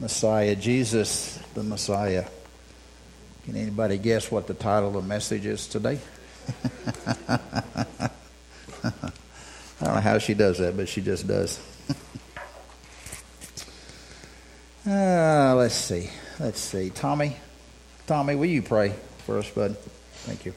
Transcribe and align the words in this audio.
Messiah, 0.00 0.56
Jesus 0.56 1.38
the 1.54 1.62
Messiah. 1.62 2.24
Can 3.44 3.56
anybody 3.56 3.98
guess 3.98 4.30
what 4.30 4.46
the 4.46 4.54
title 4.54 4.88
of 4.88 4.94
the 4.94 5.02
message 5.02 5.44
is 5.44 5.66
today? 5.66 5.98
I 7.28 8.08
don't 9.80 9.94
know 9.94 10.00
how 10.00 10.18
she 10.18 10.34
does 10.34 10.58
that, 10.58 10.76
but 10.76 10.88
she 10.88 11.00
just 11.02 11.26
does. 11.26 11.58
uh, 14.86 15.54
let's 15.56 15.74
see. 15.74 16.08
Let's 16.38 16.60
see. 16.60 16.90
Tommy, 16.90 17.36
Tommy, 18.06 18.36
will 18.36 18.46
you 18.46 18.62
pray 18.62 18.94
for 19.26 19.38
us, 19.38 19.50
bud? 19.50 19.76
Thank 20.24 20.46
you. 20.46 20.54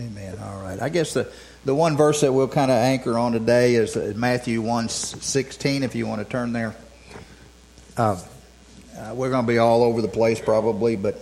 Amen. 0.00 0.38
All 0.38 0.62
right. 0.62 0.72
I 0.72 0.76
guess 0.90 1.14
the, 1.14 1.32
the 1.64 1.74
one 1.74 1.96
verse 1.96 2.20
that 2.20 2.32
we'll 2.32 2.48
kind 2.48 2.70
of 2.70 2.76
anchor 2.76 3.18
on 3.18 3.32
today 3.32 3.74
is 3.74 3.96
Matthew 4.14 4.60
1 4.60 4.88
16, 4.88 5.82
if 5.82 5.94
you 5.94 6.06
want 6.06 6.20
to 6.20 6.30
turn 6.30 6.52
there. 6.52 6.76
Uh, 7.96 8.20
uh, 8.98 9.14
we're 9.14 9.30
going 9.30 9.46
to 9.46 9.50
be 9.50 9.58
all 9.58 9.82
over 9.82 10.02
the 10.02 10.08
place 10.08 10.40
probably, 10.40 10.96
but 10.96 11.18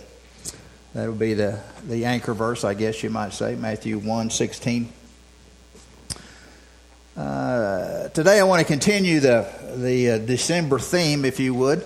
that'll 0.93 1.13
be 1.13 1.33
the, 1.33 1.59
the 1.87 2.05
anchor 2.05 2.33
verse, 2.33 2.63
I 2.63 2.73
guess 2.73 3.01
you 3.03 3.09
might 3.09 3.33
say, 3.33 3.55
Matthew 3.55 3.97
1 3.97 4.29
16. 4.29 4.91
Uh, 7.15 8.09
today 8.09 8.39
I 8.39 8.43
want 8.43 8.61
to 8.61 8.65
continue 8.65 9.19
the, 9.19 9.47
the 9.75 10.11
uh, 10.11 10.17
December 10.19 10.79
theme, 10.79 11.25
if 11.25 11.39
you 11.39 11.53
would. 11.53 11.85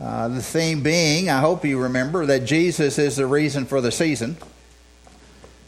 Uh, 0.00 0.28
the 0.28 0.42
theme 0.42 0.82
being, 0.82 1.30
I 1.30 1.40
hope 1.40 1.64
you 1.64 1.78
remember, 1.78 2.26
that 2.26 2.44
Jesus 2.44 2.98
is 2.98 3.16
the 3.16 3.26
reason 3.26 3.64
for 3.64 3.80
the 3.80 3.90
season. 3.90 4.36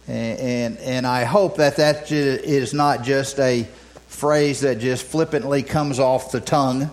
And, 0.09 0.79
and, 0.79 1.07
I 1.07 1.25
hope 1.25 1.59
that 1.59 1.77
that 1.77 2.11
is 2.11 2.73
not 2.73 3.05
just 3.05 3.39
a 3.39 3.65
phrase 4.07 4.63
that 4.63 4.79
just 4.79 5.05
flippantly 5.05 5.63
comes 5.63 5.99
off 6.01 6.33
the 6.33 6.41
tongue. 6.41 6.91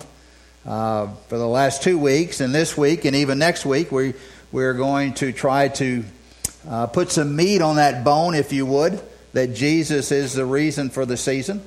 Uh, 0.65 1.07
for 1.29 1.37
the 1.37 1.47
last 1.47 1.83
two 1.83 1.97
weeks, 1.97 2.41
and 2.41 2.53
this 2.53 2.75
week, 2.75 3.05
and 3.05 3.15
even 3.15 3.37
next 3.37 3.65
week, 3.65 3.91
we, 3.91 4.15
we're 4.51 4.73
going 4.73 5.13
to 5.13 5.31
try 5.31 5.67
to 5.67 6.03
uh, 6.67 6.87
put 6.87 7.11
some 7.11 7.35
meat 7.35 7.61
on 7.61 7.75
that 7.75 8.03
bone, 8.03 8.33
if 8.33 8.51
you 8.51 8.65
would, 8.65 8.99
that 9.33 9.53
Jesus 9.53 10.11
is 10.11 10.33
the 10.33 10.45
reason 10.45 10.89
for 10.89 11.05
the 11.05 11.15
season. 11.17 11.61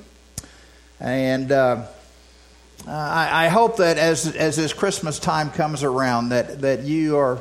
And 0.99 1.51
uh, 1.51 1.85
I, 2.85 3.45
I, 3.45 3.47
hope 3.47 3.77
that 3.77 3.97
as, 3.97 4.35
as 4.35 4.57
this 4.57 4.73
Christmas 4.73 5.17
time 5.17 5.49
comes 5.49 5.83
around, 5.83 6.29
that, 6.29 6.61
that 6.61 6.81
you 6.83 7.17
are 7.17 7.39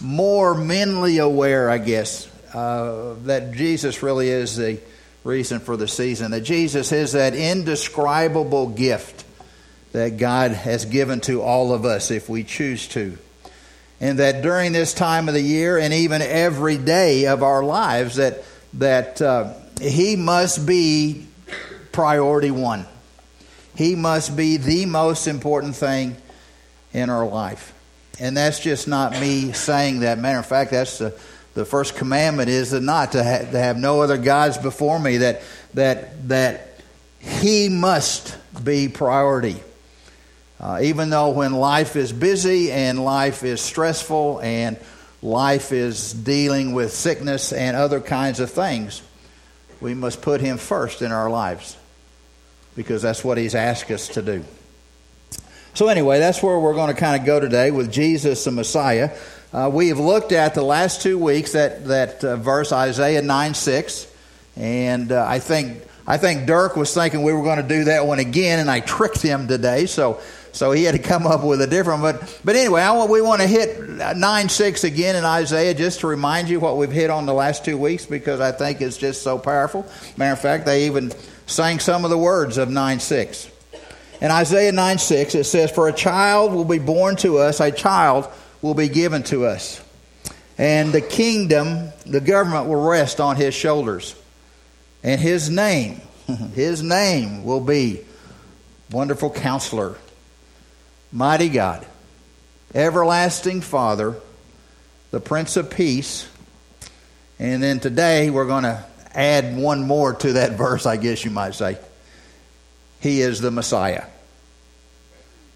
more 0.00 0.54
mentally 0.54 1.18
aware, 1.18 1.68
I 1.68 1.78
guess, 1.78 2.26
uh, 2.54 3.14
that 3.24 3.52
Jesus 3.52 4.02
really 4.02 4.28
is 4.28 4.56
the 4.56 4.80
reason 5.24 5.60
for 5.60 5.76
the 5.76 5.88
season, 5.88 6.30
that 6.30 6.42
Jesus 6.42 6.92
is 6.92 7.12
that 7.12 7.34
indescribable 7.34 8.68
gift 8.68 9.24
that 9.92 10.18
God 10.18 10.50
has 10.50 10.84
given 10.84 11.20
to 11.22 11.42
all 11.42 11.72
of 11.72 11.84
us 11.84 12.10
if 12.10 12.28
we 12.28 12.44
choose 12.44 12.86
to. 12.88 13.16
And 14.00 14.18
that 14.18 14.42
during 14.42 14.72
this 14.72 14.92
time 14.92 15.28
of 15.28 15.34
the 15.34 15.40
year 15.40 15.78
and 15.78 15.94
even 15.94 16.20
every 16.20 16.76
day 16.76 17.26
of 17.26 17.42
our 17.42 17.64
lives, 17.64 18.16
that, 18.16 18.44
that 18.74 19.22
uh, 19.22 19.54
He 19.80 20.16
must 20.16 20.66
be 20.66 21.26
priority 21.92 22.50
one. 22.50 22.86
He 23.74 23.94
must 23.94 24.36
be 24.36 24.58
the 24.58 24.86
most 24.86 25.26
important 25.26 25.76
thing 25.76 26.16
in 26.92 27.08
our 27.08 27.26
life. 27.26 27.72
And 28.18 28.36
that's 28.36 28.60
just 28.60 28.86
not 28.88 29.12
me 29.12 29.52
saying 29.52 30.00
that. 30.00 30.18
Matter 30.18 30.38
of 30.38 30.46
fact, 30.46 30.70
that's 30.70 30.98
the 30.98 31.18
the 31.56 31.64
first 31.64 31.96
commandment 31.96 32.50
is 32.50 32.72
that 32.72 32.82
not 32.82 33.12
to, 33.12 33.18
to 33.18 33.58
have 33.58 33.78
no 33.78 34.02
other 34.02 34.18
gods 34.18 34.58
before 34.58 35.00
me 35.00 35.16
that 35.16 35.40
that 35.72 36.28
that 36.28 36.80
he 37.18 37.70
must 37.70 38.36
be 38.62 38.88
priority. 38.88 39.56
Uh, 40.60 40.80
even 40.82 41.08
though 41.08 41.30
when 41.30 41.54
life 41.54 41.96
is 41.96 42.12
busy 42.12 42.70
and 42.70 43.02
life 43.02 43.42
is 43.42 43.62
stressful 43.62 44.40
and 44.42 44.76
life 45.22 45.72
is 45.72 46.12
dealing 46.12 46.74
with 46.74 46.92
sickness 46.92 47.54
and 47.54 47.74
other 47.74 48.00
kinds 48.00 48.38
of 48.38 48.50
things 48.50 49.02
we 49.80 49.94
must 49.94 50.20
put 50.20 50.42
him 50.42 50.58
first 50.58 51.00
in 51.00 51.10
our 51.10 51.30
lives 51.30 51.76
because 52.74 53.00
that's 53.00 53.24
what 53.24 53.38
he's 53.38 53.54
asked 53.54 53.90
us 53.90 54.08
to 54.08 54.20
do. 54.20 54.44
So 55.72 55.88
anyway 55.88 56.18
that's 56.18 56.42
where 56.42 56.58
we're 56.58 56.74
going 56.74 56.94
to 56.94 57.00
kind 57.00 57.18
of 57.18 57.26
go 57.26 57.40
today 57.40 57.70
with 57.70 57.90
jesus 57.90 58.44
the 58.44 58.50
messiah 58.50 59.10
uh, 59.52 59.70
we 59.72 59.88
have 59.88 59.98
looked 59.98 60.32
at 60.32 60.54
the 60.54 60.62
last 60.62 61.02
two 61.02 61.18
weeks 61.18 61.52
that, 61.52 61.86
that 61.86 62.24
uh, 62.24 62.36
verse, 62.36 62.72
Isaiah 62.72 63.22
9 63.22 63.54
6. 63.54 64.12
And 64.56 65.12
uh, 65.12 65.24
I 65.26 65.38
think 65.38 65.82
I 66.06 66.18
think 66.18 66.46
Dirk 66.46 66.76
was 66.76 66.94
thinking 66.94 67.22
we 67.22 67.32
were 67.32 67.42
going 67.42 67.60
to 67.60 67.68
do 67.68 67.84
that 67.84 68.06
one 68.06 68.20
again, 68.20 68.60
and 68.60 68.70
I 68.70 68.80
tricked 68.80 69.20
him 69.20 69.48
today. 69.48 69.86
So 69.86 70.20
so 70.52 70.72
he 70.72 70.84
had 70.84 70.94
to 70.94 71.02
come 71.02 71.26
up 71.26 71.44
with 71.44 71.60
a 71.60 71.66
different. 71.66 72.00
But 72.00 72.40
but 72.44 72.56
anyway, 72.56 72.80
I 72.80 73.04
we 73.04 73.20
want 73.20 73.42
to 73.42 73.46
hit 73.46 73.78
nine 74.16 74.48
six 74.48 74.84
again 74.84 75.16
in 75.16 75.24
Isaiah 75.24 75.74
just 75.74 76.00
to 76.00 76.06
remind 76.06 76.48
you 76.48 76.60
what 76.60 76.76
we've 76.76 76.90
hit 76.90 77.10
on 77.10 77.26
the 77.26 77.34
last 77.34 77.64
two 77.64 77.76
weeks 77.76 78.06
because 78.06 78.40
I 78.40 78.52
think 78.52 78.80
it's 78.80 78.96
just 78.96 79.22
so 79.22 79.38
powerful. 79.38 79.86
Matter 80.16 80.32
of 80.32 80.40
fact, 80.40 80.64
they 80.64 80.86
even 80.86 81.12
sang 81.46 81.78
some 81.78 82.04
of 82.04 82.10
the 82.10 82.18
words 82.18 82.56
of 82.56 82.70
nine 82.70 83.00
six. 83.00 83.50
In 84.22 84.30
Isaiah 84.30 84.72
nine 84.72 84.98
six, 84.98 85.34
it 85.34 85.44
says, 85.44 85.70
"For 85.70 85.88
a 85.88 85.92
child 85.92 86.54
will 86.54 86.64
be 86.64 86.78
born 86.78 87.16
to 87.16 87.38
us, 87.38 87.60
a 87.60 87.70
child." 87.70 88.28
Will 88.66 88.74
be 88.74 88.88
given 88.88 89.22
to 89.22 89.46
us. 89.46 89.80
And 90.58 90.92
the 90.92 91.00
kingdom, 91.00 91.90
the 92.04 92.20
government 92.20 92.66
will 92.66 92.82
rest 92.82 93.20
on 93.20 93.36
his 93.36 93.54
shoulders. 93.54 94.16
And 95.02 95.20
his 95.20 95.48
name, 95.48 96.00
his 96.54 96.82
name 96.82 97.44
will 97.44 97.60
be 97.60 98.00
Wonderful 98.90 99.30
Counselor, 99.30 99.96
Mighty 101.12 101.48
God, 101.48 101.86
Everlasting 102.74 103.60
Father, 103.60 104.16
the 105.12 105.20
Prince 105.20 105.56
of 105.56 105.70
Peace. 105.70 106.28
And 107.38 107.62
then 107.62 107.78
today 107.78 108.30
we're 108.30 108.46
going 108.46 108.64
to 108.64 108.84
add 109.14 109.56
one 109.56 109.86
more 109.86 110.14
to 110.14 110.32
that 110.34 110.52
verse, 110.58 110.86
I 110.86 110.96
guess 110.96 111.24
you 111.24 111.30
might 111.30 111.54
say. 111.54 111.78
He 113.00 113.20
is 113.20 113.40
the 113.40 113.52
Messiah, 113.52 114.06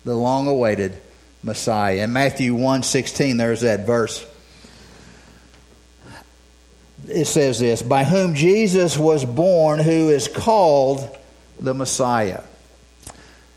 the 0.04 0.15
long 0.15 0.47
awaited 0.47 1.00
Messiah. 1.43 2.05
In 2.05 2.12
Matthew 2.12 2.55
1 2.55 2.83
16, 2.83 3.37
there's 3.37 3.62
that 3.62 3.87
verse. 3.87 4.27
It 7.09 7.27
says 7.27 7.59
this 7.59 7.83
By 7.83 8.05
whom 8.05 8.34
Jesus 8.34 8.99
was 8.99 9.25
born, 9.25 9.78
who 9.81 10.11
is 10.11 10.28
called 10.28 11.17
the 11.59 11.75
Messiah. 11.75 12.43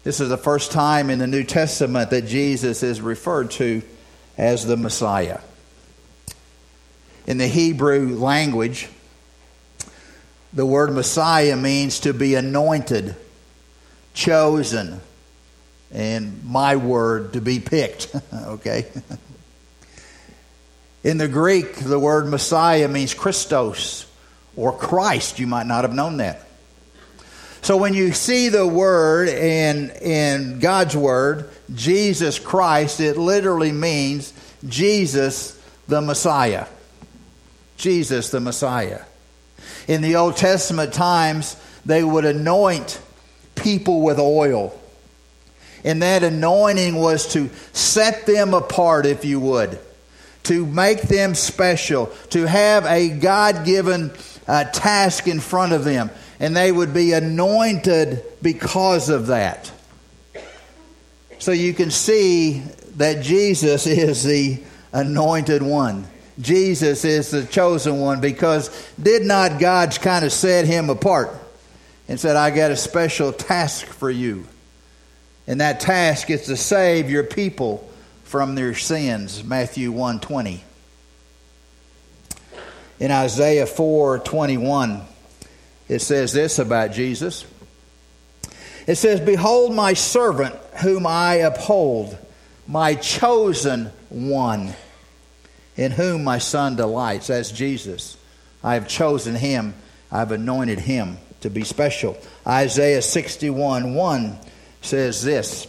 This 0.04 0.20
is 0.20 0.30
the 0.30 0.38
first 0.38 0.72
time 0.72 1.10
in 1.10 1.20
the 1.20 1.28
New 1.28 1.44
Testament 1.44 2.10
that 2.10 2.26
Jesus 2.26 2.84
is 2.84 3.00
referred 3.00 3.52
to 3.52 3.82
as 4.38 4.66
the 4.66 4.76
Messiah. 4.76 5.40
In 7.26 7.38
the 7.38 7.48
Hebrew 7.48 8.18
language, 8.18 8.90
the 10.52 10.66
word 10.66 10.92
Messiah 10.92 11.56
means 11.56 12.02
to 12.02 12.14
be 12.14 12.36
anointed, 12.36 13.16
chosen, 14.14 15.00
and 15.94 16.44
my 16.44 16.76
word 16.76 17.34
to 17.34 17.42
be 17.42 17.60
picked. 17.60 18.14
okay? 18.34 18.88
In 21.04 21.18
the 21.18 21.28
Greek, 21.28 21.76
the 21.76 22.00
word 22.00 22.28
Messiah 22.28 22.88
means 22.88 23.14
Christos 23.14 24.08
or 24.56 24.76
Christ. 24.76 25.40
You 25.40 25.48
might 25.48 25.68
not 25.68 25.84
have 25.84 25.94
known 25.94 26.18
that. 26.18 26.42
So 27.62 27.78
when 27.78 27.94
you 27.94 28.12
see 28.12 28.50
the 28.50 28.68
word 28.68 29.30
in, 29.30 29.92
in 30.02 30.60
God's 30.60 30.98
word, 30.98 31.50
Jesus 31.74 32.40
Christ, 32.40 33.00
it 33.00 33.18
literally 33.18 33.72
means 33.72 34.34
Jesus 34.68 35.58
the 35.88 36.02
Messiah. 36.02 36.66
Jesus 37.78 38.32
the 38.32 38.40
Messiah. 38.40 39.02
In 39.88 40.02
the 40.02 40.16
Old 40.16 40.36
Testament 40.36 40.94
times, 40.94 41.56
they 41.86 42.04
would 42.04 42.26
anoint 42.26 43.00
people 43.56 44.02
with 44.02 44.20
oil 44.20 44.78
and 45.84 46.02
that 46.02 46.24
anointing 46.24 46.96
was 46.96 47.28
to 47.34 47.50
set 47.74 48.26
them 48.26 48.54
apart, 48.54 49.06
if 49.06 49.26
you 49.26 49.40
would, 49.40 49.80
to 50.44 50.66
make 50.66 51.02
them 51.04 51.36
special, 51.36 52.08
to 52.30 52.46
have 52.48 52.86
a 52.86 53.10
God 53.10 53.66
given 53.66 54.12
uh, 54.48 54.66
task 54.66 55.28
in 55.28 55.40
front 55.40 55.74
of 55.74 55.84
them. 55.84 56.10
And 56.40 56.56
they 56.56 56.72
would 56.72 56.94
be 56.94 57.14
anointed 57.14 58.24
because 58.42 59.10
of 59.10 59.28
that. 59.28 59.72
So 61.40 61.52
you 61.52 61.74
can 61.74 61.92
see 61.92 62.60
that 62.96 63.24
Jesus 63.24 63.88
is 63.88 64.24
the 64.24 64.62
anointed 64.92 65.62
one. 65.62 66.08
Jesus 66.40 67.06
is 67.06 67.32
the 67.32 67.46
chosen 67.46 68.00
one 68.00 68.20
because 68.20 68.70
did 69.02 69.24
not 69.24 69.60
God 69.60 69.96
kind 70.02 70.26
of 70.26 70.32
set 70.32 70.66
him 70.66 70.90
apart? 70.90 71.40
and 72.08 72.20
said, 72.20 72.36
I 72.36 72.52
got 72.52 72.72
a 72.72 72.76
special 72.76 73.32
task 73.32 73.86
for 73.86 74.10
you. 74.10 74.46
And 75.48 75.62
that 75.62 75.80
task 75.80 76.30
is 76.30 76.46
to 76.46 76.56
save 76.56 77.10
your 77.10 77.24
people 77.24 77.90
from 78.24 78.56
their 78.56 78.74
sins. 78.74 79.44
Matthew 79.44 79.92
120. 79.92 80.64
In 83.00 83.12
Isaiah 83.12 83.66
4:21, 83.66 85.02
it 85.90 86.00
says 86.00 86.32
this 86.32 86.60
about 86.60 86.94
Jesus. 86.94 87.46
It 88.88 88.96
says, 88.96 89.20
Behold 89.20 89.74
my 89.74 89.94
servant 89.94 90.56
whom 90.82 91.06
I 91.08 91.36
uphold, 91.36 92.18
my 92.68 92.96
chosen 92.96 93.92
one, 94.10 94.74
in 95.78 95.92
whom 95.92 96.24
my 96.24 96.38
son 96.38 96.76
delights. 96.76 97.28
That's 97.28 97.52
Jesus. 97.52 98.18
I 98.64 98.76
have 98.76 98.88
chosen 98.88 99.36
him, 99.36 99.74
I've 100.12 100.32
anointed 100.32 100.80
him 100.80 101.18
to 101.42 101.50
be 101.50 101.64
special. 101.64 102.18
Isaiah 102.48 103.02
61 103.02 103.94
1 103.94 104.38
says 104.84 105.24
this 105.24 105.68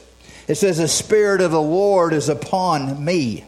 It 0.48 0.56
says, 0.56 0.78
The 0.78 0.88
Spirit 0.88 1.40
of 1.40 1.50
the 1.50 1.62
Lord 1.62 2.12
is 2.12 2.28
upon 2.28 3.04
me, 3.04 3.44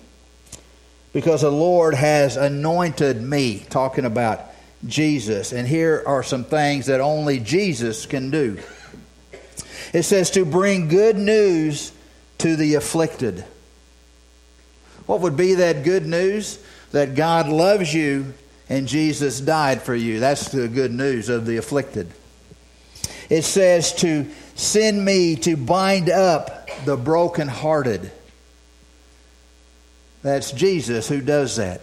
because 1.13 1.43
the 1.43 1.51
Lord 1.51 1.95
has 1.95 2.37
anointed 2.37 3.21
me, 3.21 3.67
talking 3.71 4.05
about 4.05 4.41
Jesus. 4.87 5.53
And 5.53 5.67
here 5.67 6.03
are 6.07 6.23
some 6.23 6.45
things 6.45 6.87
that 6.87 7.01
only 7.01 7.39
Jesus 7.41 8.07
can 8.07 8.31
do. 8.31 8.59
It 9.93 10.03
says, 10.03 10.31
To 10.33 10.45
bring 10.45 10.89
good 10.89 11.17
news 11.17 11.93
to 12.39 12.57
the 12.57 12.75
afflicted. 12.75 13.45
What 15.07 15.21
would 15.21 15.37
be 15.37 15.55
that 15.55 15.85
good 15.85 16.07
news? 16.07 16.59
That 16.93 17.15
God 17.15 17.49
loves 17.49 17.93
you 17.93 18.35
and 18.69 18.89
Jesus 18.89 19.41
died 19.41 19.83
for 19.83 19.95
you. 19.95 20.21
That's 20.21 20.49
the 20.49 20.69
good 20.69 20.93
news 20.93 21.29
of 21.29 21.47
the 21.47 21.57
afflicted. 21.57 22.11
It 23.29 23.43
says 23.43 23.93
to 23.97 24.27
send 24.57 25.05
me 25.05 25.37
to 25.37 25.57
bind 25.57 26.11
up 26.11 26.69
the 26.85 26.97
brokenhearted. 26.97 28.11
That's 30.23 30.51
Jesus 30.51 31.09
who 31.09 31.21
does 31.21 31.57
that. 31.57 31.83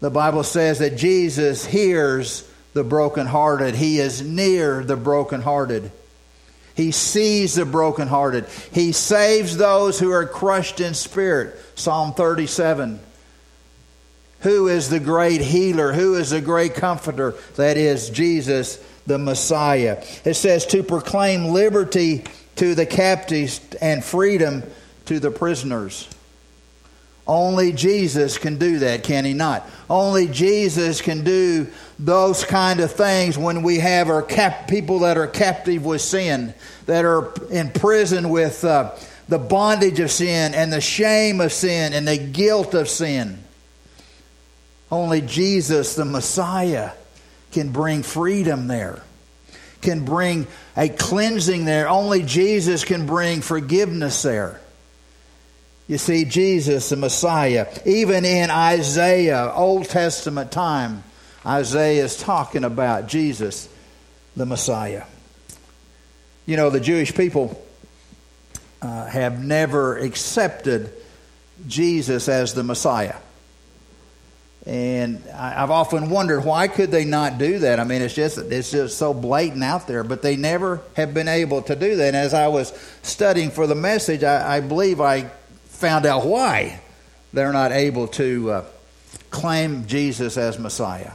The 0.00 0.10
Bible 0.10 0.44
says 0.44 0.78
that 0.78 0.96
Jesus 0.96 1.64
hears 1.64 2.48
the 2.74 2.84
brokenhearted. 2.84 3.74
He 3.74 3.98
is 3.98 4.22
near 4.22 4.84
the 4.84 4.96
brokenhearted. 4.96 5.90
He 6.76 6.92
sees 6.92 7.56
the 7.56 7.64
brokenhearted. 7.64 8.46
He 8.70 8.92
saves 8.92 9.56
those 9.56 9.98
who 9.98 10.12
are 10.12 10.26
crushed 10.26 10.78
in 10.78 10.94
spirit. 10.94 11.58
Psalm 11.74 12.14
37. 12.14 13.00
Who 14.42 14.68
is 14.68 14.88
the 14.88 15.00
great 15.00 15.40
healer? 15.40 15.92
Who 15.92 16.14
is 16.14 16.30
the 16.30 16.40
great 16.40 16.76
comforter? 16.76 17.34
That 17.56 17.76
is 17.76 18.10
Jesus, 18.10 18.78
the 19.08 19.18
Messiah. 19.18 20.04
It 20.24 20.34
says 20.34 20.66
to 20.66 20.82
proclaim 20.82 21.46
liberty 21.46 22.24
to 22.56 22.74
the 22.74 22.86
captives 22.86 23.60
and 23.80 24.04
freedom 24.04 24.62
to 25.06 25.18
the 25.18 25.30
prisoners. 25.30 26.08
Only 27.26 27.72
Jesus 27.72 28.38
can 28.38 28.56
do 28.56 28.78
that, 28.80 29.02
can 29.02 29.24
he 29.24 29.34
not? 29.34 29.68
Only 29.90 30.28
Jesus 30.28 31.02
can 31.02 31.24
do 31.24 31.66
those 31.98 32.44
kind 32.44 32.80
of 32.80 32.92
things 32.92 33.36
when 33.36 33.62
we 33.62 33.78
have 33.78 34.08
our 34.08 34.22
cap- 34.22 34.68
people 34.68 35.00
that 35.00 35.18
are 35.18 35.26
captive 35.26 35.84
with 35.84 36.00
sin, 36.00 36.54
that 36.86 37.04
are 37.04 37.32
in 37.50 37.70
prison 37.70 38.30
with 38.30 38.64
uh, 38.64 38.94
the 39.28 39.38
bondage 39.38 40.00
of 40.00 40.10
sin 40.10 40.54
and 40.54 40.72
the 40.72 40.80
shame 40.80 41.40
of 41.40 41.52
sin 41.52 41.92
and 41.92 42.08
the 42.08 42.16
guilt 42.16 42.72
of 42.72 42.88
sin. 42.88 43.42
Only 44.90 45.20
Jesus, 45.20 45.94
the 45.94 46.06
Messiah, 46.06 46.92
can 47.52 47.70
bring 47.70 48.02
freedom 48.02 48.68
there, 48.68 49.02
can 49.80 50.04
bring 50.04 50.46
a 50.76 50.88
cleansing 50.88 51.64
there. 51.64 51.88
Only 51.88 52.22
Jesus 52.22 52.84
can 52.84 53.06
bring 53.06 53.40
forgiveness 53.40 54.22
there. 54.22 54.60
You 55.86 55.96
see, 55.96 56.26
Jesus, 56.26 56.90
the 56.90 56.96
Messiah, 56.96 57.66
even 57.86 58.26
in 58.26 58.50
Isaiah, 58.50 59.50
Old 59.54 59.86
Testament 59.86 60.52
time, 60.52 61.02
Isaiah 61.46 62.04
is 62.04 62.16
talking 62.18 62.64
about 62.64 63.08
Jesus, 63.08 63.68
the 64.36 64.44
Messiah. 64.44 65.04
You 66.44 66.56
know, 66.56 66.68
the 66.68 66.80
Jewish 66.80 67.14
people 67.14 67.64
uh, 68.82 69.06
have 69.06 69.42
never 69.42 69.96
accepted 69.96 70.92
Jesus 71.66 72.28
as 72.28 72.52
the 72.52 72.62
Messiah. 72.62 73.16
And 74.68 75.26
I've 75.30 75.70
often 75.70 76.10
wondered 76.10 76.44
why 76.44 76.68
could 76.68 76.90
they 76.90 77.06
not 77.06 77.38
do 77.38 77.60
that? 77.60 77.80
I 77.80 77.84
mean, 77.84 78.02
it's 78.02 78.14
just 78.14 78.36
it's 78.36 78.70
just 78.70 78.98
so 78.98 79.14
blatant 79.14 79.64
out 79.64 79.86
there, 79.86 80.04
but 80.04 80.20
they 80.20 80.36
never 80.36 80.82
have 80.94 81.14
been 81.14 81.26
able 81.26 81.62
to 81.62 81.74
do 81.74 81.96
that. 81.96 82.08
And 82.08 82.16
as 82.16 82.34
I 82.34 82.48
was 82.48 82.78
studying 83.00 83.50
for 83.50 83.66
the 83.66 83.74
message, 83.74 84.22
I, 84.22 84.56
I 84.56 84.60
believe 84.60 85.00
I 85.00 85.30
found 85.68 86.04
out 86.04 86.26
why 86.26 86.82
they're 87.32 87.54
not 87.54 87.72
able 87.72 88.08
to 88.08 88.50
uh, 88.50 88.64
claim 89.30 89.86
Jesus 89.86 90.36
as 90.36 90.58
Messiah. 90.58 91.12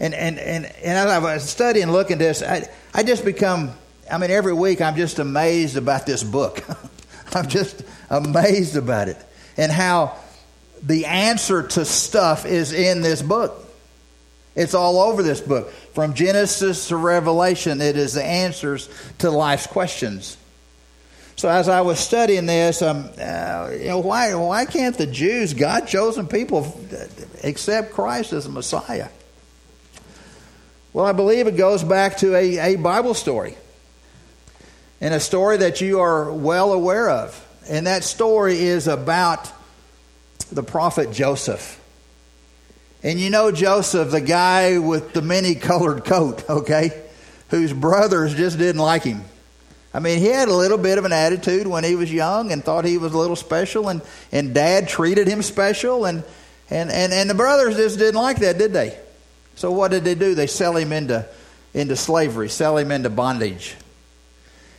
And 0.00 0.14
and 0.14 0.38
and 0.38 0.64
and 0.64 0.98
as 0.98 1.06
I 1.06 1.18
was 1.18 1.46
studying, 1.46 1.92
looking 1.92 2.14
at 2.14 2.20
this, 2.20 2.42
I 2.42 2.66
I 2.94 3.02
just 3.02 3.26
become. 3.26 3.72
I 4.10 4.16
mean, 4.16 4.30
every 4.30 4.54
week 4.54 4.80
I'm 4.80 4.96
just 4.96 5.18
amazed 5.18 5.76
about 5.76 6.06
this 6.06 6.24
book. 6.24 6.64
I'm 7.34 7.46
just 7.46 7.82
amazed 8.08 8.78
about 8.78 9.08
it 9.08 9.18
and 9.58 9.70
how 9.70 10.16
the 10.82 11.06
answer 11.06 11.62
to 11.62 11.84
stuff 11.84 12.46
is 12.46 12.72
in 12.72 13.02
this 13.02 13.22
book. 13.22 13.66
It's 14.56 14.74
all 14.74 14.98
over 14.98 15.22
this 15.22 15.40
book. 15.40 15.70
From 15.94 16.14
Genesis 16.14 16.88
to 16.88 16.96
Revelation, 16.96 17.80
it 17.80 17.96
is 17.96 18.14
the 18.14 18.24
answers 18.24 18.88
to 19.18 19.30
life's 19.30 19.66
questions. 19.66 20.36
So 21.36 21.48
as 21.48 21.68
I 21.68 21.80
was 21.80 21.98
studying 21.98 22.46
this, 22.46 22.82
um, 22.82 23.08
uh, 23.18 23.70
you 23.72 23.86
know, 23.86 24.00
why 24.00 24.34
why 24.34 24.66
can't 24.66 24.96
the 24.98 25.06
Jews, 25.06 25.54
God 25.54 25.86
chosen 25.86 26.26
people, 26.26 26.78
accept 27.42 27.92
Christ 27.92 28.34
as 28.34 28.44
a 28.44 28.50
Messiah? 28.50 29.08
Well, 30.92 31.06
I 31.06 31.12
believe 31.12 31.46
it 31.46 31.56
goes 31.56 31.82
back 31.82 32.18
to 32.18 32.34
a, 32.34 32.74
a 32.74 32.76
Bible 32.76 33.14
story, 33.14 33.56
and 35.00 35.14
a 35.14 35.20
story 35.20 35.56
that 35.58 35.80
you 35.80 36.00
are 36.00 36.30
well 36.30 36.72
aware 36.72 37.08
of, 37.08 37.46
and 37.68 37.86
that 37.86 38.04
story 38.04 38.58
is 38.58 38.86
about 38.86 39.50
the 40.50 40.62
prophet 40.62 41.12
Joseph. 41.12 41.78
And 43.02 43.18
you 43.18 43.30
know 43.30 43.50
Joseph, 43.50 44.10
the 44.10 44.20
guy 44.20 44.78
with 44.78 45.12
the 45.12 45.22
many 45.22 45.54
colored 45.54 46.04
coat, 46.04 46.48
okay, 46.50 46.90
whose 47.48 47.72
brothers 47.72 48.34
just 48.34 48.58
didn't 48.58 48.80
like 48.80 49.02
him. 49.02 49.22
I 49.92 49.98
mean, 49.98 50.18
he 50.18 50.26
had 50.26 50.48
a 50.48 50.54
little 50.54 50.78
bit 50.78 50.98
of 50.98 51.04
an 51.04 51.12
attitude 51.12 51.66
when 51.66 51.82
he 51.82 51.96
was 51.96 52.12
young 52.12 52.52
and 52.52 52.62
thought 52.62 52.84
he 52.84 52.98
was 52.98 53.12
a 53.12 53.18
little 53.18 53.36
special, 53.36 53.88
and, 53.88 54.02
and 54.30 54.54
dad 54.54 54.88
treated 54.88 55.26
him 55.26 55.42
special, 55.42 56.04
and, 56.04 56.22
and, 56.68 56.90
and, 56.90 57.12
and 57.12 57.28
the 57.28 57.34
brothers 57.34 57.76
just 57.76 57.98
didn't 57.98 58.20
like 58.20 58.38
that, 58.38 58.56
did 58.56 58.72
they? 58.72 58.96
So 59.56 59.72
what 59.72 59.90
did 59.90 60.04
they 60.04 60.14
do? 60.14 60.34
They 60.34 60.46
sell 60.46 60.76
him 60.76 60.92
into, 60.92 61.26
into 61.74 61.96
slavery, 61.96 62.48
sell 62.48 62.76
him 62.76 62.92
into 62.92 63.10
bondage. 63.10 63.74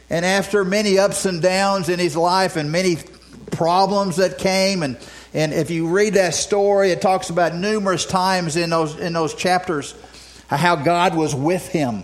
And 0.10 0.26
after 0.26 0.64
many 0.64 0.98
ups 0.98 1.26
and 1.26 1.42
downs 1.42 1.90
in 1.90 2.00
his 2.00 2.16
life 2.16 2.56
and 2.56 2.72
many 2.72 2.98
problems 3.52 4.18
that 4.18 4.38
came 4.38 4.84
and 4.84 4.98
and 5.34 5.54
if 5.54 5.70
you 5.72 5.88
read 5.88 6.16
that 6.16 6.34
story, 6.34 6.92
it 6.92 7.02
talks 7.02 7.30
about 7.30 7.56
numerous 7.56 8.06
times 8.06 8.58
in 8.58 8.70
those, 8.70 8.98
in 8.98 9.14
those 9.14 9.34
chapters 9.34 9.96
how 10.48 10.76
God 10.76 11.16
was 11.16 11.34
with 11.34 11.68
him. 11.70 12.04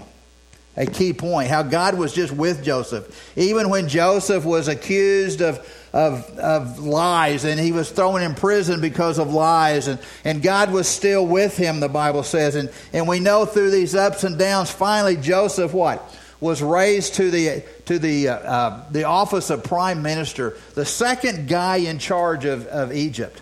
A 0.78 0.86
key 0.86 1.12
point, 1.12 1.50
how 1.50 1.64
God 1.64 1.98
was 1.98 2.14
just 2.14 2.32
with 2.32 2.64
Joseph. 2.64 3.34
Even 3.36 3.70
when 3.70 3.90
Joseph 3.90 4.46
was 4.46 4.68
accused 4.68 5.42
of, 5.42 5.58
of, 5.92 6.24
of 6.38 6.78
lies 6.78 7.46
and 7.46 7.60
he 7.60 7.72
was 7.72 7.90
thrown 7.90 8.22
in 8.22 8.36
prison 8.36 8.80
because 8.80 9.18
of 9.18 9.34
lies, 9.34 9.88
and, 9.88 10.00
and 10.24 10.44
God 10.44 10.72
was 10.72 10.88
still 10.88 11.26
with 11.26 11.58
him, 11.58 11.80
the 11.80 11.90
Bible 11.90 12.22
says. 12.22 12.56
And, 12.56 12.70
and 12.94 13.08
we 13.08 13.20
know 13.20 13.46
through 13.46 13.72
these 13.72 13.96
ups 13.96 14.24
and 14.24 14.38
downs, 14.38 14.70
finally, 14.70 15.18
Joseph, 15.18 15.74
what? 15.74 16.16
Was 16.40 16.62
raised 16.62 17.16
to 17.16 17.32
the 17.32 17.64
to 17.86 18.00
the 18.00 18.30
uh, 18.30 18.36
uh, 18.36 18.92
the 18.92 19.06
office 19.06 19.50
of 19.50 19.64
prime 19.64 20.02
minister, 20.02 20.58
the 20.76 20.86
second 20.86 21.48
guy 21.48 21.78
in 21.78 22.00
charge 22.00 22.46
of, 22.46 22.68
of 22.68 22.94
Egypt. 22.94 23.42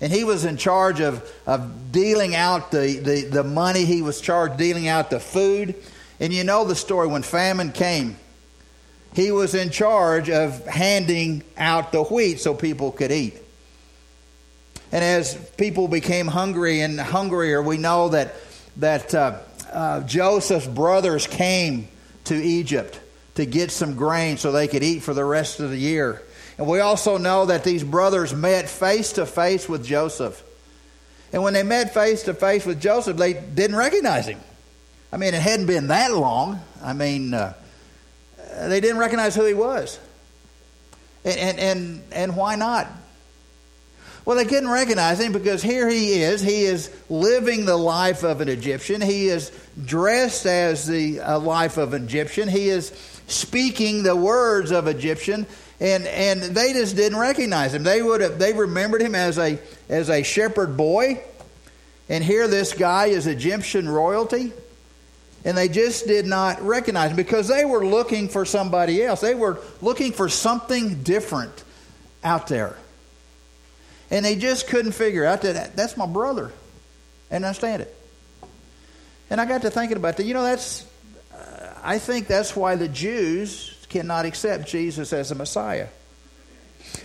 And 0.00 0.12
he 0.12 0.24
was 0.24 0.44
in 0.44 0.56
charge 0.58 1.00
of, 1.00 1.26
of 1.46 1.90
dealing 1.92 2.34
out 2.34 2.70
the, 2.70 2.98
the, 2.98 3.24
the 3.24 3.44
money. 3.44 3.86
He 3.86 4.02
was 4.02 4.20
charged 4.20 4.58
dealing 4.58 4.86
out 4.86 5.08
the 5.08 5.20
food. 5.20 5.74
And 6.20 6.32
you 6.32 6.44
know 6.44 6.64
the 6.64 6.74
story 6.74 7.06
when 7.06 7.22
famine 7.22 7.72
came, 7.72 8.18
he 9.14 9.30
was 9.30 9.54
in 9.54 9.70
charge 9.70 10.28
of 10.28 10.66
handing 10.66 11.42
out 11.56 11.92
the 11.92 12.02
wheat 12.02 12.40
so 12.40 12.52
people 12.52 12.92
could 12.92 13.12
eat. 13.12 13.38
And 14.92 15.02
as 15.02 15.34
people 15.56 15.88
became 15.88 16.26
hungry 16.26 16.80
and 16.80 17.00
hungrier, 17.00 17.62
we 17.62 17.78
know 17.78 18.10
that, 18.10 18.34
that 18.76 19.14
uh, 19.14 19.38
uh, 19.72 20.00
Joseph's 20.02 20.66
brothers 20.66 21.26
came 21.26 21.88
to 22.24 22.34
Egypt 22.34 22.98
to 23.34 23.46
get 23.46 23.70
some 23.70 23.94
grain 23.94 24.36
so 24.36 24.52
they 24.52 24.68
could 24.68 24.82
eat 24.82 25.00
for 25.00 25.14
the 25.14 25.24
rest 25.24 25.60
of 25.60 25.70
the 25.70 25.76
year. 25.76 26.22
And 26.56 26.66
we 26.66 26.80
also 26.80 27.18
know 27.18 27.46
that 27.46 27.64
these 27.64 27.82
brothers 27.82 28.32
met 28.32 28.68
face 28.68 29.14
to 29.14 29.26
face 29.26 29.68
with 29.68 29.84
Joseph. 29.84 30.42
And 31.32 31.42
when 31.42 31.52
they 31.52 31.64
met 31.64 31.92
face 31.92 32.22
to 32.24 32.34
face 32.34 32.64
with 32.64 32.80
Joseph, 32.80 33.16
they 33.16 33.32
didn't 33.32 33.76
recognize 33.76 34.26
him. 34.26 34.40
I 35.12 35.16
mean, 35.16 35.34
it 35.34 35.42
hadn't 35.42 35.66
been 35.66 35.88
that 35.88 36.12
long. 36.12 36.60
I 36.82 36.92
mean, 36.92 37.34
uh, 37.34 37.54
they 38.68 38.80
didn't 38.80 38.98
recognize 38.98 39.34
who 39.34 39.44
he 39.44 39.54
was. 39.54 39.98
And, 41.24 41.38
and, 41.38 41.58
and, 41.58 42.02
and 42.12 42.36
why 42.36 42.54
not? 42.54 42.88
Well, 44.24 44.36
they 44.36 44.44
couldn't 44.44 44.70
recognize 44.70 45.20
him 45.20 45.32
because 45.32 45.62
here 45.62 45.88
he 45.88 46.22
is. 46.22 46.40
He 46.40 46.64
is 46.64 46.90
living 47.10 47.66
the 47.66 47.76
life 47.76 48.22
of 48.22 48.40
an 48.40 48.48
Egyptian. 48.48 49.00
He 49.00 49.28
is 49.28 49.50
dressed 49.82 50.46
as 50.46 50.86
the 50.86 51.20
uh, 51.20 51.38
life 51.38 51.76
of 51.76 51.94
an 51.94 52.04
Egyptian. 52.04 52.48
He 52.48 52.68
is 52.68 52.92
speaking 53.26 54.02
the 54.02 54.16
words 54.16 54.70
of 54.70 54.86
Egyptian. 54.86 55.46
And, 55.80 56.06
and 56.06 56.42
they 56.42 56.72
just 56.72 56.96
didn't 56.96 57.18
recognize 57.18 57.74
him. 57.74 57.82
They 57.82 58.00
would 58.00 58.20
have 58.20 58.38
they 58.38 58.52
remembered 58.52 59.02
him 59.02 59.14
as 59.14 59.38
a 59.38 59.58
as 59.88 60.08
a 60.08 60.22
shepherd 60.22 60.76
boy. 60.76 61.20
And 62.08 62.22
here 62.22 62.46
this 62.46 62.72
guy 62.72 63.06
is 63.06 63.26
Egyptian 63.26 63.88
royalty. 63.88 64.52
And 65.44 65.58
they 65.58 65.68
just 65.68 66.06
did 66.06 66.24
not 66.24 66.62
recognize 66.62 67.10
him 67.10 67.16
because 67.16 67.48
they 67.48 67.64
were 67.64 67.84
looking 67.84 68.28
for 68.28 68.46
somebody 68.46 69.02
else. 69.02 69.20
They 69.20 69.34
were 69.34 69.60
looking 69.82 70.12
for 70.12 70.28
something 70.28 71.02
different 71.02 71.64
out 72.22 72.46
there. 72.46 72.76
And 74.10 74.24
they 74.24 74.36
just 74.36 74.68
couldn't 74.68 74.92
figure 74.92 75.24
out 75.24 75.42
that 75.42 75.76
that's 75.76 75.96
my 75.96 76.06
brother. 76.06 76.50
And 77.30 77.44
I 77.44 77.48
understand 77.48 77.82
it. 77.82 77.94
And 79.30 79.40
I 79.40 79.46
got 79.46 79.62
to 79.62 79.70
thinking 79.70 79.96
about 79.96 80.16
that. 80.16 80.24
You 80.24 80.34
know, 80.34 80.42
that's, 80.42 80.86
uh, 81.32 81.72
I 81.82 81.98
think 81.98 82.26
that's 82.26 82.54
why 82.54 82.76
the 82.76 82.88
Jews 82.88 83.74
cannot 83.88 84.26
accept 84.26 84.68
Jesus 84.68 85.12
as 85.12 85.30
a 85.30 85.34
Messiah. 85.34 85.88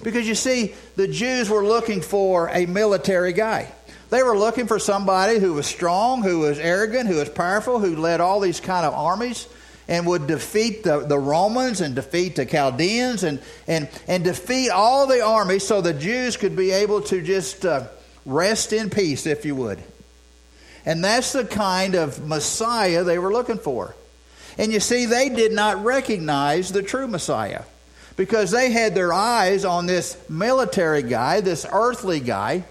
Because 0.03 0.27
you 0.27 0.35
see, 0.35 0.73
the 0.95 1.07
Jews 1.07 1.49
were 1.49 1.65
looking 1.65 2.01
for 2.01 2.49
a 2.49 2.65
military 2.65 3.33
guy. 3.33 3.71
They 4.09 4.23
were 4.23 4.37
looking 4.37 4.67
for 4.67 4.79
somebody 4.79 5.39
who 5.39 5.53
was 5.53 5.67
strong, 5.67 6.23
who 6.23 6.39
was 6.39 6.57
arrogant, 6.59 7.07
who 7.07 7.17
was 7.17 7.29
powerful, 7.29 7.79
who 7.79 7.95
led 7.95 8.21
all 8.21 8.39
these 8.39 8.59
kind 8.59 8.85
of 8.85 8.93
armies 8.93 9.47
and 9.87 10.05
would 10.05 10.27
defeat 10.27 10.83
the, 10.83 10.99
the 10.99 11.17
Romans 11.17 11.81
and 11.81 11.95
defeat 11.95 12.35
the 12.35 12.45
Chaldeans 12.45 13.23
and, 13.23 13.41
and, 13.67 13.89
and 14.07 14.23
defeat 14.23 14.69
all 14.69 15.07
the 15.07 15.21
armies 15.21 15.65
so 15.65 15.81
the 15.81 15.93
Jews 15.93 16.37
could 16.37 16.55
be 16.55 16.71
able 16.71 17.01
to 17.01 17.21
just 17.21 17.65
uh, 17.65 17.87
rest 18.25 18.71
in 18.71 18.89
peace, 18.89 19.25
if 19.25 19.45
you 19.45 19.55
would. 19.55 19.79
And 20.89 21.03
that's 21.03 21.33
the 21.33 21.45
kind 21.45 21.93
of 21.93 22.25
Messiah 22.25 23.03
they 23.03 23.19
were 23.19 23.31
looking 23.31 23.59
for. 23.59 23.95
And 24.57 24.73
you 24.73 24.79
see, 24.79 25.05
they 25.05 25.29
did 25.29 25.51
not 25.51 25.83
recognize 25.83 26.71
the 26.71 26.81
true 26.81 27.07
Messiah 27.07 27.61
because 28.17 28.49
they 28.49 28.71
had 28.71 28.95
their 28.95 29.13
eyes 29.13 29.65
on 29.65 29.85
this 29.85 30.17
military 30.27 31.03
guy, 31.03 31.41
this 31.41 31.63
earthly 31.71 32.19
guy. 32.19 32.63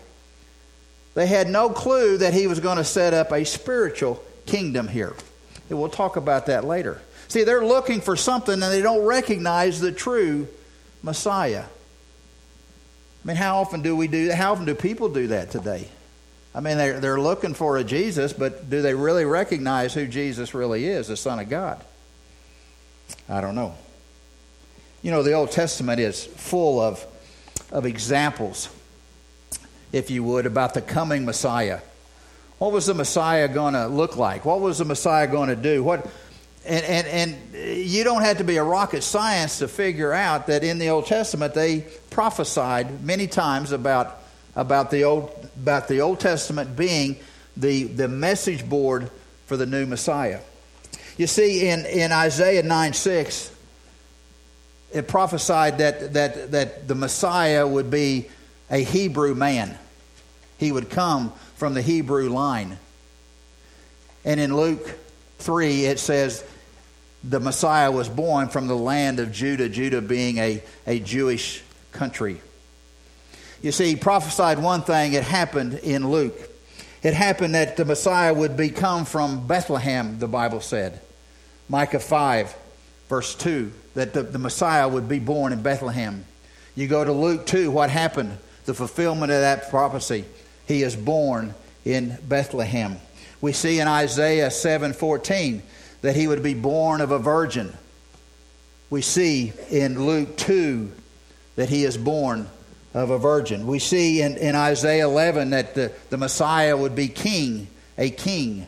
They 1.15 1.29
had 1.29 1.49
no 1.49 1.71
clue 1.71 2.19
that 2.19 2.35
he 2.35 2.49
was 2.49 2.59
going 2.59 2.79
to 2.79 2.85
set 2.85 3.15
up 3.15 3.31
a 3.31 3.45
spiritual 3.45 4.21
kingdom 4.47 4.89
here. 4.89 5.15
And 5.71 5.79
we'll 5.79 5.89
talk 5.89 6.17
about 6.17 6.47
that 6.47 6.65
later. 6.65 7.01
See, 7.29 7.45
they're 7.45 7.65
looking 7.65 8.01
for 8.01 8.17
something 8.17 8.55
and 8.55 8.63
they 8.63 8.83
don't 8.83 9.07
recognize 9.07 9.79
the 9.79 9.93
true 9.93 10.49
Messiah. 11.05 11.67
I 13.23 13.29
mean, 13.29 13.37
how 13.37 13.61
often 13.61 13.81
do 13.81 13.95
we 13.95 14.09
do 14.09 14.27
that? 14.27 14.35
How 14.35 14.51
often 14.51 14.65
do 14.65 14.75
people 14.75 15.09
do 15.09 15.29
that 15.29 15.53
today? 15.53 15.87
I 16.55 16.61
mean, 16.61 16.79
they're, 16.79 16.99
they're 17.01 17.21
looking 17.21 17.55
for 17.55 17.77
a 17.77 17.85
Jesus, 17.85 18.33
but 18.33 18.69
do 18.69 18.83
they 18.83 18.95
really 18.95 19.25
recognize 19.25 19.95
who 19.95 20.07
Jesus 20.07 20.55
really 20.55 20.87
is, 20.87 21.09
the 21.09 21.17
Son 21.17 21.39
of 21.39 21.49
God? 21.49 21.83
I 23.29 23.41
don't 23.41 23.55
know. 23.55 23.75
You 25.03 25.11
know, 25.11 25.23
the 25.23 25.33
Old 25.35 25.53
Testament 25.53 26.01
is 26.01 26.25
full 26.25 26.81
of, 26.81 27.07
of 27.71 27.87
examples, 27.87 28.69
if 29.93 30.11
you 30.11 30.25
would, 30.25 30.47
about 30.47 30.75
the 30.75 30.83
coming 30.83 31.25
Messiah. 31.25 31.81
What 32.59 32.73
was 32.73 32.87
the 32.87 32.95
Messiah 32.95 33.47
going 33.47 33.75
to 33.75 33.87
look 33.87 34.17
like? 34.17 34.45
What 34.45 34.61
was 34.61 34.79
the 34.79 34.85
Messiah 34.85 35.29
going 35.29 35.51
to 35.51 35.57
do? 35.57 35.85
What, 35.85 36.11
and, 36.67 36.85
and, 36.85 37.07
and 37.07 37.87
you 37.87 38.03
don't 38.03 38.23
have 38.23 38.39
to 38.39 38.45
be 38.45 38.57
a 38.57 38.65
rocket 38.65 39.03
science 39.03 39.61
to 39.61 39.69
figure 39.69 40.13
out 40.13 40.49
that 40.49 40.65
in 40.65 40.79
the 40.79 40.89
Old 40.89 41.07
Testament 41.07 41.55
they 41.55 41.87
prophesied 42.11 43.05
many 43.05 43.29
times 43.29 43.71
about, 43.71 44.21
about, 44.59 44.91
the, 44.91 45.05
Old, 45.05 45.49
about 45.57 45.87
the 45.87 46.01
Old 46.01 46.19
Testament 46.19 46.77
being 46.77 47.17
the, 47.57 47.85
the 47.85 48.09
message 48.09 48.69
board 48.69 49.11
for 49.47 49.57
the 49.57 49.67
new 49.67 49.87
Messiah. 49.87 50.41
You 51.17 51.29
see, 51.29 51.69
in, 51.69 51.87
in 51.87 52.13
Isaiah 52.13 52.63
9 52.63 52.93
6, 52.93 53.53
it 54.93 55.07
prophesied 55.07 55.79
that, 55.79 56.13
that, 56.15 56.51
that 56.51 56.89
the 56.89 56.95
Messiah 56.95 57.67
would 57.67 57.91
be 57.91 58.29
a 58.69 58.83
Hebrew 58.83 59.35
man. 59.35 59.79
He 60.59 60.73
would 60.73 60.91
come 60.91 61.33
from 61.55 61.75
the 61.75 61.83
Hebrew 61.83 62.29
line. 62.29 62.79
And 64.25 64.41
in 64.41 64.57
Luke 64.57 64.99
3, 65.39 65.85
it 65.85 66.01
says 66.01 66.45
the 67.23 67.39
Messiah 67.39 67.93
was 67.93 68.09
born 68.09 68.49
from 68.49 68.67
the 68.67 68.77
land 68.77 69.21
of 69.21 69.31
Judah, 69.31 69.69
Judah 69.69 70.01
being 70.01 70.39
a, 70.39 70.63
a 70.87 70.99
Jewish 70.99 71.63
country. 71.93 72.41
You 73.61 73.73
see, 73.73 73.91
he 73.91 73.97
prophesied 73.97 74.59
one 74.59 74.83
thing, 74.83 75.15
it 75.15 75.25
happened 75.25 75.75
in 75.75 76.09
Luke. 76.09 76.37
It 77.03 77.15
happened 77.15 77.55
that 77.55 77.77
the 77.77 77.85
Messiah 77.85 78.33
would 78.33 78.57
become 78.57 79.05
from 79.05 79.47
Bethlehem, 79.47 80.19
the 80.19 80.29
Bible 80.29 80.61
said. 80.61 81.01
Micah 81.69 82.01
5, 82.01 82.55
verse 83.09 83.35
2, 83.35 83.73
that 83.95 84.15
the, 84.15 84.23
the 84.23 84.39
Messiah 84.39 84.89
would 84.89 85.09
be 85.09 85.19
born 85.19 85.53
in 85.53 85.63
Bethlehem. 85.63 86.25
You 86.75 86.87
go 86.87 87.05
to 87.05 87.13
Luke 87.13 87.47
2, 87.47 87.71
what 87.71 87.91
happened? 87.91 88.37
The 88.65 88.75
fulfillment 88.75 89.33
of 89.33 89.41
that 89.41 89.71
prophecy. 89.71 90.25
He 90.67 90.83
is 90.83 90.95
born 90.95 91.55
in 91.85 92.19
Bethlehem. 92.29 92.99
We 93.41 93.53
see 93.53 93.81
in 93.81 93.89
Isaiah 93.89 94.51
7:14 94.51 95.63
that 96.03 96.17
he 96.17 96.29
would 96.29 96.43
be 96.43 96.55
born 96.55 97.01
of 97.01 97.11
a 97.11 97.19
virgin. 97.19 97.77
We 98.91 99.03
see 99.03 99.53
in 99.71 100.07
Luke 100.07 100.37
2 100.37 100.93
that 101.57 101.69
he 101.69 101.85
is 101.85 101.97
born 101.97 102.49
of 102.95 103.11
a 103.11 103.19
virgin. 103.19 103.67
We 103.67 103.79
see 103.79 104.23
in, 104.23 104.37
in 104.37 104.55
Isaiah 104.55 105.07
11 105.07 105.51
that 105.51 105.75
the, 105.75 105.93
the 106.11 106.17
Messiah 106.17 106.77
would 106.77 106.95
be 106.95 107.09
king, 107.09 107.69
a 107.97 108.11
king. 108.11 108.67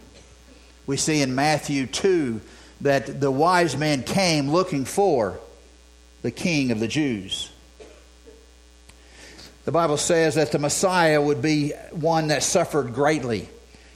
We 0.87 0.97
see 0.97 1.23
in 1.23 1.35
Matthew 1.35 1.87
2 1.87 2.41
that 2.83 3.21
the 3.21 3.31
wise 3.31 3.77
men 3.77 4.03
came 4.03 4.51
looking 4.51 4.85
for 4.85 5.41
the 6.23 6.31
king 6.31 6.71
of 6.71 6.81
the 6.81 6.89
Jews. 6.89 7.51
The 9.65 9.73
Bible 9.73 9.99
says 9.99 10.35
that 10.35 10.53
the 10.53 10.59
Messiah 10.59 11.21
would 11.21 11.43
be 11.43 11.73
one 11.93 12.29
that 12.29 12.43
suffered 12.43 12.95
greatly. 12.95 13.49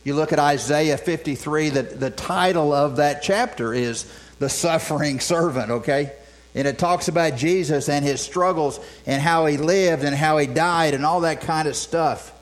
You 0.04 0.14
look 0.14 0.33
at 0.33 0.38
Isaiah 0.38 0.99
53, 0.99 1.71
that 1.71 2.00
the 2.00 2.11
title 2.11 2.73
of 2.73 2.97
that 2.97 3.23
chapter 3.23 3.73
is 3.73 4.11
The 4.38 4.50
Suffering 4.50 5.19
Servant, 5.21 5.71
okay? 5.71 6.12
And 6.54 6.68
it 6.68 6.78
talks 6.78 7.08
about 7.08 7.37
Jesus 7.37 7.88
and 7.88 8.04
his 8.04 8.20
struggles 8.20 8.78
and 9.06 9.20
how 9.20 9.46
he 9.46 9.56
lived 9.56 10.04
and 10.04 10.14
how 10.14 10.38
he 10.38 10.46
died 10.46 10.94
and 10.94 11.04
all 11.04 11.23
that 11.23 11.40
kind 11.40 11.66
of 11.66 11.75
stuff, 11.75 12.32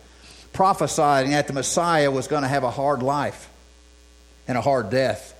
prophesying 0.53 1.31
that 1.31 1.47
the 1.47 1.55
Messiah 1.55 2.11
was 2.11 2.29
going 2.29 2.43
to 2.43 2.49
have 2.49 2.65
a 2.65 2.71
hard 2.71 3.03
life 3.03 3.49
and 4.47 4.59
a 4.59 4.61
hard 4.61 4.91
death. 4.91 5.35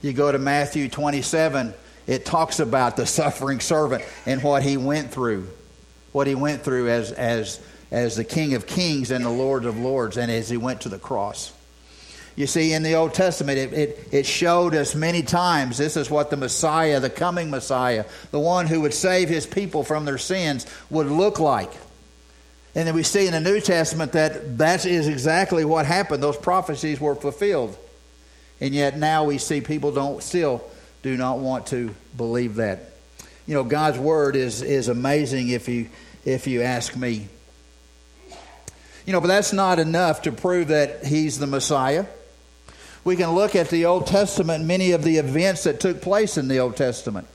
You 0.00 0.12
go 0.12 0.30
to 0.30 0.38
Matthew 0.38 0.88
27, 0.88 1.74
it 2.06 2.24
talks 2.24 2.60
about 2.60 2.96
the 2.96 3.06
suffering 3.06 3.60
servant 3.60 4.04
and 4.26 4.42
what 4.42 4.62
he 4.62 4.76
went 4.76 5.10
through, 5.10 5.48
what 6.12 6.26
he 6.26 6.34
went 6.34 6.62
through 6.62 6.90
as, 6.90 7.12
as, 7.12 7.60
as 7.90 8.16
the 8.16 8.24
King 8.24 8.54
of 8.54 8.66
Kings 8.66 9.10
and 9.10 9.24
the 9.24 9.30
Lord 9.30 9.64
of 9.64 9.78
Lords, 9.78 10.18
and 10.18 10.30
as 10.30 10.50
he 10.50 10.58
went 10.58 10.82
to 10.82 10.90
the 10.90 10.98
cross. 10.98 11.53
You 12.36 12.48
see, 12.48 12.72
in 12.72 12.82
the 12.82 12.94
Old 12.94 13.14
Testament, 13.14 13.58
it, 13.58 13.72
it, 13.72 14.08
it, 14.10 14.26
showed 14.26 14.74
us 14.74 14.96
many 14.96 15.22
times 15.22 15.78
this 15.78 15.96
is 15.96 16.10
what 16.10 16.30
the 16.30 16.36
Messiah, 16.36 16.98
the 16.98 17.10
coming 17.10 17.48
Messiah, 17.48 18.04
the 18.32 18.40
one 18.40 18.66
who 18.66 18.80
would 18.80 18.94
save 18.94 19.28
his 19.28 19.46
people 19.46 19.84
from 19.84 20.04
their 20.04 20.18
sins, 20.18 20.66
would 20.90 21.06
look 21.06 21.38
like. 21.38 21.70
And 22.74 22.88
then 22.88 22.94
we 22.96 23.04
see 23.04 23.28
in 23.28 23.32
the 23.32 23.40
New 23.40 23.60
Testament 23.60 24.12
that 24.12 24.58
that 24.58 24.84
is 24.84 25.06
exactly 25.06 25.64
what 25.64 25.86
happened. 25.86 26.24
Those 26.24 26.36
prophecies 26.36 27.00
were 27.00 27.14
fulfilled. 27.14 27.78
And 28.60 28.74
yet 28.74 28.98
now 28.98 29.24
we 29.24 29.38
see 29.38 29.60
people 29.60 29.92
don't 29.92 30.20
still 30.20 30.64
do 31.04 31.16
not 31.16 31.38
want 31.38 31.68
to 31.68 31.94
believe 32.16 32.56
that. 32.56 32.90
You 33.46 33.54
know, 33.54 33.62
God's 33.62 33.98
word 33.98 34.34
is, 34.34 34.60
is 34.60 34.88
amazing 34.88 35.50
if 35.50 35.68
you 35.68 35.88
if 36.24 36.46
you 36.46 36.62
ask 36.62 36.96
me. 36.96 37.28
You 39.06 39.12
know, 39.12 39.20
but 39.20 39.26
that's 39.28 39.52
not 39.52 39.78
enough 39.78 40.22
to 40.22 40.32
prove 40.32 40.68
that 40.68 41.04
he's 41.04 41.38
the 41.38 41.46
Messiah 41.46 42.06
we 43.04 43.16
can 43.16 43.32
look 43.32 43.54
at 43.54 43.68
the 43.68 43.84
Old 43.84 44.06
Testament, 44.06 44.64
many 44.64 44.92
of 44.92 45.04
the 45.04 45.18
events 45.18 45.64
that 45.64 45.80
took 45.80 46.00
place 46.00 46.38
in 46.38 46.48
the 46.48 46.58
Old 46.58 46.76
Testament 46.76 47.28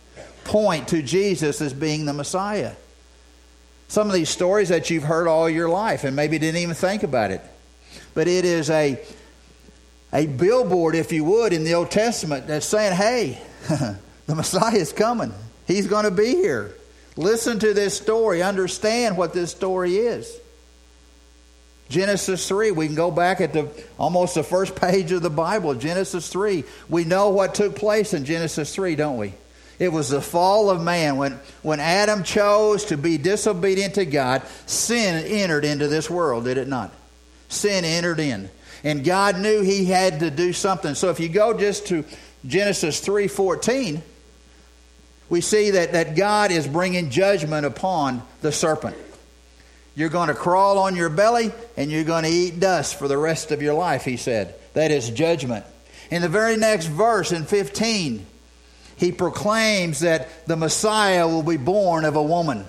point 0.44 0.88
to 0.88 1.04
Jesus 1.04 1.62
as 1.62 1.74
being 1.74 2.06
the 2.06 2.14
Messiah. 2.14 2.74
Some 3.88 4.08
of 4.08 4.14
these 4.14 4.30
stories 4.30 4.70
that 4.70 4.90
you've 4.90 5.04
heard 5.04 5.28
all 5.28 5.50
your 5.50 5.70
life 5.70 6.04
and 6.04 6.16
maybe 6.16 6.40
didn't 6.40 6.62
even 6.62 6.76
think 6.76 7.04
about 7.04 7.32
it. 7.32 7.42
But 8.16 8.28
it 8.28 8.46
is 8.46 8.70
a, 8.70 9.00
a 10.12 10.26
billboard, 10.26 10.96
if 10.96 11.12
you 11.12 11.24
would, 11.24 11.54
in 11.54 11.64
the 11.64 11.76
Old 11.76 11.92
Testament 11.92 12.48
that's 12.48 12.66
saying, 12.66 12.96
hey, 12.96 13.40
the 14.26 14.36
Messiah 14.36 14.76
is 14.76 14.92
coming. 14.92 15.34
He's 15.68 15.88
going 15.88 16.06
to 16.06 16.12
be 16.12 16.30
here. 16.36 16.74
Listen 17.16 17.60
to 17.60 17.74
this 17.74 17.96
story. 17.96 18.42
Understand 18.42 19.18
what 19.18 19.34
this 19.34 19.52
story 19.52 19.98
is. 19.98 20.36
Genesis 21.90 22.48
3, 22.48 22.72
we 22.72 22.86
can 22.86 22.96
go 22.96 23.10
back 23.10 23.42
at 23.42 23.52
the 23.52 23.68
almost 23.98 24.36
the 24.36 24.44
first 24.44 24.76
page 24.76 25.12
of 25.12 25.24
the 25.24 25.30
Bible, 25.30 25.74
Genesis 25.74 26.30
3. 26.30 26.64
We 26.88 27.04
know 27.04 27.30
what 27.30 27.56
took 27.56 27.76
place 27.76 28.14
in 28.14 28.26
Genesis 28.26 28.74
3, 28.74 28.96
don't 28.96 29.18
we? 29.18 29.34
It 29.80 29.92
was 29.92 30.10
the 30.10 30.22
fall 30.22 30.70
of 30.70 30.82
man. 30.82 31.18
When, 31.18 31.40
when 31.64 31.80
Adam 31.80 32.24
chose 32.24 32.86
to 32.86 32.98
be 32.98 33.18
disobedient 33.18 33.96
to 33.96 34.06
God, 34.06 34.44
sin 34.66 35.26
entered 35.26 35.66
into 35.66 35.88
this 35.88 36.10
world, 36.10 36.44
did 36.44 36.58
it 36.58 36.68
not? 36.68 36.92
Sin 37.48 37.84
entered 37.86 38.20
in. 38.20 38.50
And 38.84 39.04
God 39.04 39.40
knew 39.40 39.62
he 39.62 39.86
had 39.86 40.20
to 40.20 40.30
do 40.30 40.54
something. 40.54 40.96
So 40.96 41.10
if 41.10 41.20
you 41.20 41.30
go 41.30 41.58
just 41.58 41.88
to 41.88 42.06
Genesis 42.46 43.02
3:14, 43.02 44.02
we 45.30 45.42
see 45.42 45.72
that, 45.72 45.94
that 45.94 46.16
God 46.16 46.52
is 46.52 46.68
bringing 46.68 47.10
judgment 47.10 47.66
upon 47.66 48.22
the 48.42 48.52
serpent. 48.52 48.96
You're 50.00 50.08
going 50.08 50.30
to 50.30 50.34
crawl 50.34 50.78
on 50.78 50.96
your 50.96 51.10
belly 51.10 51.52
and 51.76 51.92
you're 51.92 52.06
going 52.06 52.24
to 52.24 52.30
eat 52.30 52.58
dust 52.58 52.98
for 52.98 53.10
the 53.10 53.18
rest 53.18 53.52
of 53.52 53.62
your 53.62 53.74
life, 53.74 54.06
he 54.06 54.16
said. 54.16 54.56
That 54.72 54.92
is 54.92 55.10
judgment. 55.10 55.66
In 56.10 56.22
the 56.22 56.30
very 56.30 56.56
next 56.56 56.86
verse, 56.86 57.34
in 57.34 57.44
15, 57.44 58.26
he 58.96 59.12
proclaims 59.12 60.00
that 60.00 60.30
the 60.48 60.56
Messiah 60.56 61.28
will 61.28 61.44
be 61.44 61.58
born 61.58 62.06
of 62.06 62.16
a 62.16 62.24
woman, 62.24 62.66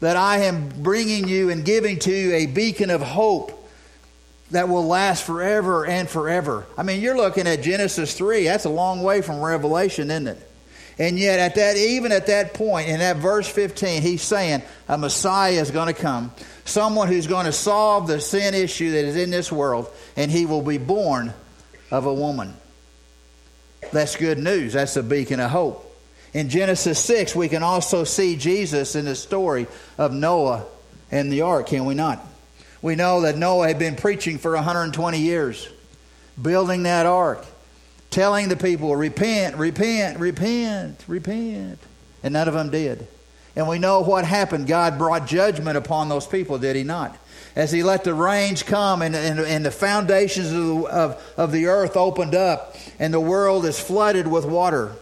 that 0.00 0.16
I 0.16 0.38
am 0.38 0.68
bringing 0.68 1.28
you 1.28 1.48
and 1.48 1.64
giving 1.64 2.00
to 2.00 2.12
you 2.12 2.34
a 2.34 2.46
beacon 2.46 2.90
of 2.90 3.02
hope 3.02 3.70
that 4.50 4.68
will 4.68 4.88
last 4.88 5.22
forever 5.22 5.86
and 5.86 6.08
forever. 6.08 6.66
I 6.76 6.82
mean, 6.82 7.00
you're 7.00 7.16
looking 7.16 7.46
at 7.46 7.62
Genesis 7.62 8.18
3. 8.18 8.46
That's 8.46 8.64
a 8.64 8.68
long 8.68 9.04
way 9.04 9.22
from 9.22 9.40
Revelation, 9.40 10.10
isn't 10.10 10.26
it? 10.26 10.50
And 10.98 11.18
yet, 11.18 11.40
at 11.40 11.56
that, 11.56 11.76
even 11.76 12.12
at 12.12 12.26
that 12.26 12.54
point, 12.54 12.88
in 12.88 13.00
that 13.00 13.16
verse 13.16 13.48
15, 13.48 14.02
he's 14.02 14.22
saying 14.22 14.62
a 14.88 14.96
Messiah 14.96 15.60
is 15.60 15.70
going 15.70 15.92
to 15.92 16.00
come, 16.00 16.32
someone 16.64 17.08
who's 17.08 17.26
going 17.26 17.46
to 17.46 17.52
solve 17.52 18.06
the 18.06 18.20
sin 18.20 18.54
issue 18.54 18.92
that 18.92 19.04
is 19.04 19.16
in 19.16 19.30
this 19.30 19.52
world, 19.52 19.88
and 20.16 20.30
he 20.30 20.46
will 20.46 20.62
be 20.62 20.78
born 20.78 21.32
of 21.90 22.06
a 22.06 22.14
woman. 22.14 22.54
That's 23.92 24.16
good 24.16 24.38
news. 24.38 24.72
That's 24.72 24.96
a 24.96 25.02
beacon 25.02 25.40
of 25.40 25.50
hope. 25.50 25.80
In 26.32 26.48
Genesis 26.48 26.98
6, 26.98 27.34
we 27.36 27.48
can 27.48 27.62
also 27.62 28.02
see 28.02 28.36
Jesus 28.36 28.96
in 28.96 29.04
the 29.04 29.14
story 29.14 29.66
of 29.98 30.12
Noah 30.12 30.64
and 31.10 31.32
the 31.32 31.42
ark, 31.42 31.68
can 31.68 31.84
we 31.84 31.94
not? 31.94 32.26
We 32.82 32.96
know 32.96 33.20
that 33.20 33.38
Noah 33.38 33.68
had 33.68 33.78
been 33.78 33.94
preaching 33.94 34.38
for 34.38 34.52
120 34.54 35.18
years, 35.18 35.68
building 36.40 36.82
that 36.82 37.06
ark, 37.06 37.46
telling 38.10 38.48
the 38.48 38.56
people, 38.56 38.96
repent, 38.96 39.56
repent, 39.56 40.18
repent, 40.18 41.04
repent. 41.06 41.78
And 42.22 42.32
none 42.32 42.48
of 42.48 42.54
them 42.54 42.70
did. 42.70 43.06
And 43.56 43.68
we 43.68 43.78
know 43.78 44.00
what 44.00 44.24
happened. 44.24 44.66
God 44.66 44.98
brought 44.98 45.26
judgment 45.26 45.76
upon 45.76 46.08
those 46.08 46.26
people, 46.26 46.58
did 46.58 46.76
he 46.76 46.82
not? 46.82 47.16
as 47.56 47.70
he 47.70 47.82
let 47.82 48.04
the 48.04 48.14
rains 48.14 48.62
come 48.62 49.02
and, 49.02 49.14
and, 49.14 49.38
and 49.38 49.64
the 49.64 49.70
foundations 49.70 50.50
of 50.50 50.56
the, 50.56 50.84
of, 50.86 51.34
of 51.36 51.52
the 51.52 51.66
earth 51.66 51.96
opened 51.96 52.34
up 52.34 52.76
and 52.98 53.14
the 53.14 53.20
world 53.20 53.64
is 53.64 53.78
flooded 53.78 54.26
with 54.26 54.44
water. 54.44 54.92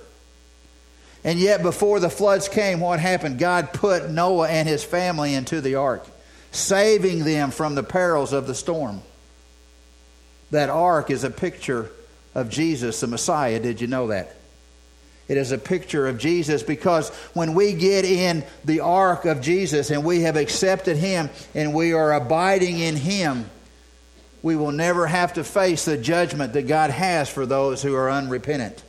And 1.25 1.39
yet, 1.39 1.63
before 1.63 2.01
the 2.01 2.11
floods 2.11 2.49
came, 2.49 2.81
what 2.81 2.99
happened? 2.99 3.39
God 3.39 3.73
put 3.73 4.11
Noah 4.11 4.49
and 4.49 4.69
his 4.69 4.83
family 4.83 5.35
into 5.35 5.61
the 5.61 5.77
ark, 5.77 6.05
saving 6.51 7.23
them 7.23 7.53
from 7.53 7.77
the 7.77 7.85
perils 7.85 8.33
of 8.33 8.49
the 8.49 8.57
storm. 8.57 9.03
That 10.51 10.69
ark 10.69 11.11
is 11.11 11.23
a 11.23 11.31
picture 11.31 11.91
of 12.35 12.51
Jesus, 12.51 13.01
the 13.01 13.07
Messiah. 13.07 13.61
Did 13.61 13.81
you 13.81 13.87
know 13.87 14.09
that? 14.09 14.35
It 15.33 15.39
is 15.39 15.51
a 15.51 15.57
picture 15.57 16.07
of 16.09 16.19
Jesus 16.19 16.62
because 16.62 17.09
when 17.33 17.55
we 17.55 17.73
get 17.73 18.05
in 18.05 18.45
the 18.67 18.81
ark 18.81 19.25
of 19.25 19.41
Jesus 19.41 19.89
and 19.89 20.05
we 20.05 20.21
have 20.25 20.37
accepted 20.37 20.99
Him 20.99 21.31
and 21.55 21.73
we 21.73 21.95
are 21.95 22.12
abiding 22.12 22.79
in 22.79 22.97
Him, 22.97 23.47
we 24.43 24.57
will 24.57 24.73
never 24.73 25.07
have 25.07 25.33
to 25.33 25.43
face 25.43 25.87
the 25.87 25.97
judgment 25.97 26.53
that 26.53 26.69
God 26.69 26.91
has 26.91 27.31
for 27.31 27.47
those 27.47 27.83
who 27.83 27.95
are 27.95 28.11
unrepentant. 28.11 28.83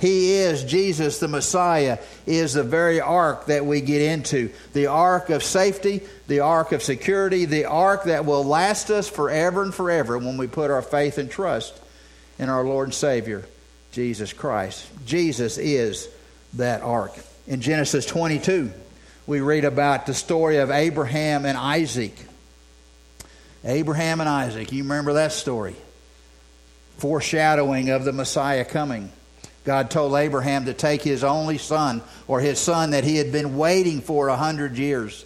He 0.00 0.32
is, 0.32 0.64
Jesus 0.64 1.20
the 1.20 1.28
Messiah, 1.28 2.00
is 2.26 2.54
the 2.54 2.64
very 2.64 3.00
ark 3.00 3.46
that 3.46 3.64
we 3.64 3.80
get 3.80 4.02
into. 4.02 4.50
The 4.72 4.88
ark 4.88 5.30
of 5.30 5.44
safety, 5.44 6.00
the 6.26 6.40
ark 6.40 6.72
of 6.72 6.82
security, 6.82 7.44
the 7.44 7.66
ark 7.66 8.06
that 8.06 8.24
will 8.24 8.42
last 8.42 8.90
us 8.90 9.08
forever 9.08 9.62
and 9.62 9.72
forever 9.72 10.18
when 10.18 10.36
we 10.36 10.48
put 10.48 10.72
our 10.72 10.82
faith 10.82 11.16
and 11.16 11.30
trust 11.30 11.80
in 12.40 12.48
our 12.48 12.64
Lord 12.64 12.88
and 12.88 12.94
Savior. 12.94 13.44
Jesus 13.92 14.32
Christ. 14.32 14.86
Jesus 15.06 15.58
is 15.58 16.08
that 16.54 16.82
ark. 16.82 17.12
In 17.46 17.60
Genesis 17.60 18.06
22, 18.06 18.72
we 19.26 19.40
read 19.40 19.64
about 19.64 20.06
the 20.06 20.14
story 20.14 20.58
of 20.58 20.70
Abraham 20.70 21.44
and 21.44 21.56
Isaac. 21.56 22.14
Abraham 23.64 24.20
and 24.20 24.28
Isaac, 24.28 24.72
you 24.72 24.82
remember 24.82 25.14
that 25.14 25.32
story? 25.32 25.76
Foreshadowing 26.98 27.90
of 27.90 28.04
the 28.04 28.12
Messiah 28.12 28.64
coming. 28.64 29.10
God 29.64 29.90
told 29.90 30.14
Abraham 30.14 30.66
to 30.66 30.74
take 30.74 31.02
his 31.02 31.24
only 31.24 31.58
son, 31.58 32.02
or 32.28 32.40
his 32.40 32.58
son 32.60 32.90
that 32.90 33.02
he 33.02 33.16
had 33.16 33.32
been 33.32 33.56
waiting 33.56 34.00
for 34.00 34.28
a 34.28 34.36
hundred 34.36 34.78
years, 34.78 35.24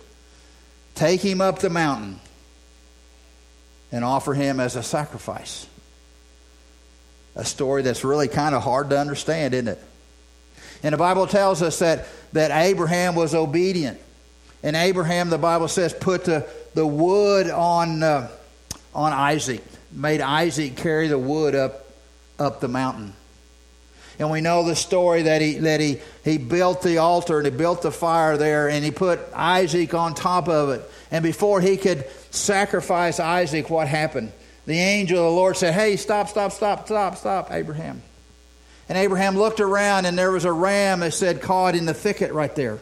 take 0.94 1.20
him 1.20 1.40
up 1.42 1.58
the 1.58 1.68
mountain 1.68 2.18
and 3.92 4.04
offer 4.04 4.32
him 4.32 4.60
as 4.60 4.76
a 4.76 4.82
sacrifice 4.82 5.66
a 7.40 7.44
story 7.44 7.80
that's 7.80 8.04
really 8.04 8.28
kind 8.28 8.54
of 8.54 8.62
hard 8.62 8.90
to 8.90 8.98
understand, 8.98 9.54
isn't 9.54 9.68
it? 9.68 9.78
And 10.82 10.92
the 10.92 10.98
Bible 10.98 11.26
tells 11.26 11.62
us 11.62 11.78
that, 11.78 12.06
that 12.34 12.50
Abraham 12.50 13.14
was 13.14 13.34
obedient. 13.34 13.98
And 14.62 14.76
Abraham, 14.76 15.30
the 15.30 15.38
Bible 15.38 15.68
says, 15.68 15.94
put 15.94 16.26
the, 16.26 16.46
the 16.74 16.86
wood 16.86 17.48
on, 17.48 18.02
uh, 18.02 18.28
on 18.94 19.12
Isaac, 19.12 19.62
made 19.90 20.20
Isaac 20.20 20.76
carry 20.76 21.08
the 21.08 21.18
wood 21.18 21.54
up, 21.54 21.86
up 22.38 22.60
the 22.60 22.68
mountain. 22.68 23.14
And 24.18 24.30
we 24.30 24.42
know 24.42 24.64
the 24.64 24.76
story 24.76 25.22
that 25.22 25.40
he, 25.40 25.54
that 25.60 25.80
he, 25.80 25.98
he 26.22 26.36
built 26.36 26.82
the 26.82 26.98
altar 26.98 27.38
and 27.38 27.46
he 27.46 27.56
built 27.56 27.80
the 27.80 27.90
fire 27.90 28.36
there 28.36 28.68
and 28.68 28.84
he 28.84 28.90
put 28.90 29.18
Isaac 29.34 29.94
on 29.94 30.14
top 30.14 30.46
of 30.46 30.68
it. 30.68 30.82
And 31.10 31.22
before 31.22 31.62
he 31.62 31.78
could 31.78 32.04
sacrifice 32.30 33.18
Isaac, 33.18 33.70
what 33.70 33.88
happened? 33.88 34.32
The 34.66 34.78
angel 34.78 35.18
of 35.18 35.24
the 35.24 35.36
Lord 35.36 35.56
said, 35.56 35.74
Hey, 35.74 35.96
stop, 35.96 36.28
stop, 36.28 36.52
stop, 36.52 36.86
stop, 36.86 37.16
stop, 37.16 37.52
Abraham. 37.52 38.02
And 38.88 38.98
Abraham 38.98 39.36
looked 39.36 39.60
around, 39.60 40.06
and 40.06 40.18
there 40.18 40.32
was 40.32 40.44
a 40.44 40.52
ram 40.52 41.00
that 41.00 41.14
said, 41.14 41.40
Caught 41.40 41.74
in 41.74 41.86
the 41.86 41.94
thicket 41.94 42.32
right 42.32 42.54
there. 42.54 42.78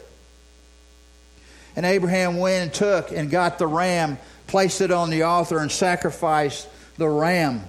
And 1.75 1.85
Abraham 1.85 2.37
went 2.37 2.63
and 2.63 2.73
took 2.73 3.11
and 3.11 3.29
got 3.29 3.59
the 3.59 3.67
ram, 3.67 4.17
placed 4.47 4.81
it 4.81 4.91
on 4.91 5.09
the 5.09 5.23
altar, 5.23 5.59
and 5.59 5.71
sacrificed 5.71 6.67
the 6.97 7.07
ram 7.07 7.63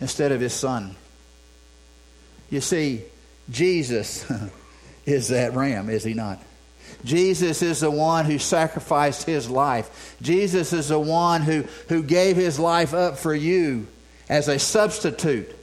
instead 0.00 0.32
of 0.32 0.40
his 0.40 0.52
son. 0.52 0.96
You 2.50 2.60
see, 2.60 3.02
Jesus 3.50 4.30
is 5.06 5.28
that 5.28 5.54
ram, 5.54 5.88
is 5.88 6.04
he 6.04 6.14
not? 6.14 6.42
Jesus 7.04 7.62
is 7.62 7.80
the 7.80 7.90
one 7.90 8.24
who 8.24 8.38
sacrificed 8.38 9.24
his 9.24 9.48
life. 9.48 10.16
Jesus 10.20 10.72
is 10.72 10.88
the 10.88 10.98
one 10.98 11.42
who, 11.42 11.64
who 11.88 12.02
gave 12.02 12.36
his 12.36 12.58
life 12.58 12.92
up 12.92 13.18
for 13.18 13.34
you 13.34 13.86
as 14.28 14.48
a 14.48 14.58
substitute. 14.58 15.54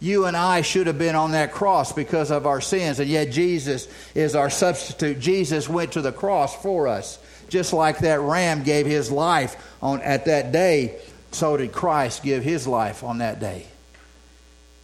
You 0.00 0.26
and 0.26 0.36
I 0.36 0.60
should 0.60 0.86
have 0.86 0.98
been 0.98 1.16
on 1.16 1.32
that 1.32 1.52
cross 1.52 1.92
because 1.92 2.30
of 2.30 2.46
our 2.46 2.60
sins, 2.60 3.00
and 3.00 3.08
yet 3.08 3.30
Jesus 3.30 3.88
is 4.14 4.36
our 4.36 4.50
substitute. 4.50 5.18
Jesus 5.18 5.68
went 5.68 5.92
to 5.92 6.02
the 6.02 6.12
cross 6.12 6.54
for 6.62 6.86
us. 6.86 7.18
Just 7.48 7.72
like 7.72 8.00
that 8.00 8.20
ram 8.20 8.62
gave 8.62 8.86
his 8.86 9.10
life 9.10 9.56
on, 9.82 10.02
at 10.02 10.26
that 10.26 10.52
day, 10.52 10.98
so 11.32 11.56
did 11.56 11.72
Christ 11.72 12.22
give 12.22 12.42
his 12.42 12.66
life 12.66 13.02
on 13.02 13.18
that 13.18 13.40
day. 13.40 13.66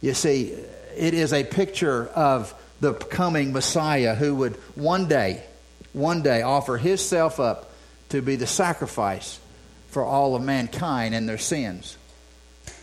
You 0.01 0.13
see, 0.13 0.53
it 0.97 1.13
is 1.13 1.31
a 1.31 1.43
picture 1.43 2.07
of 2.07 2.53
the 2.79 2.93
coming 2.93 3.53
Messiah 3.53 4.15
who 4.15 4.35
would 4.35 4.55
one 4.75 5.07
day 5.07 5.43
one 5.93 6.21
day 6.21 6.41
offer 6.41 6.77
himself 6.77 7.39
up 7.39 7.71
to 8.09 8.21
be 8.21 8.35
the 8.35 8.47
sacrifice 8.47 9.39
for 9.89 10.03
all 10.03 10.35
of 10.35 10.41
mankind 10.41 11.15
and 11.15 11.29
their 11.29 11.37
sins. 11.37 11.97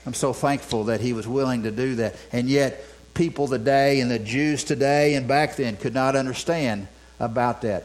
I'm 0.06 0.14
so 0.14 0.32
thankful 0.32 0.84
that 0.84 1.00
he 1.00 1.12
was 1.12 1.26
willing 1.26 1.64
to 1.64 1.70
do 1.70 1.96
that. 1.96 2.16
And 2.32 2.48
yet, 2.48 2.84
people 3.14 3.48
today 3.48 4.00
and 4.00 4.10
the 4.10 4.18
Jews 4.18 4.64
today 4.64 5.14
and 5.14 5.28
back 5.28 5.56
then 5.56 5.76
could 5.76 5.94
not 5.94 6.16
understand 6.16 6.88
about 7.18 7.62
that. 7.62 7.84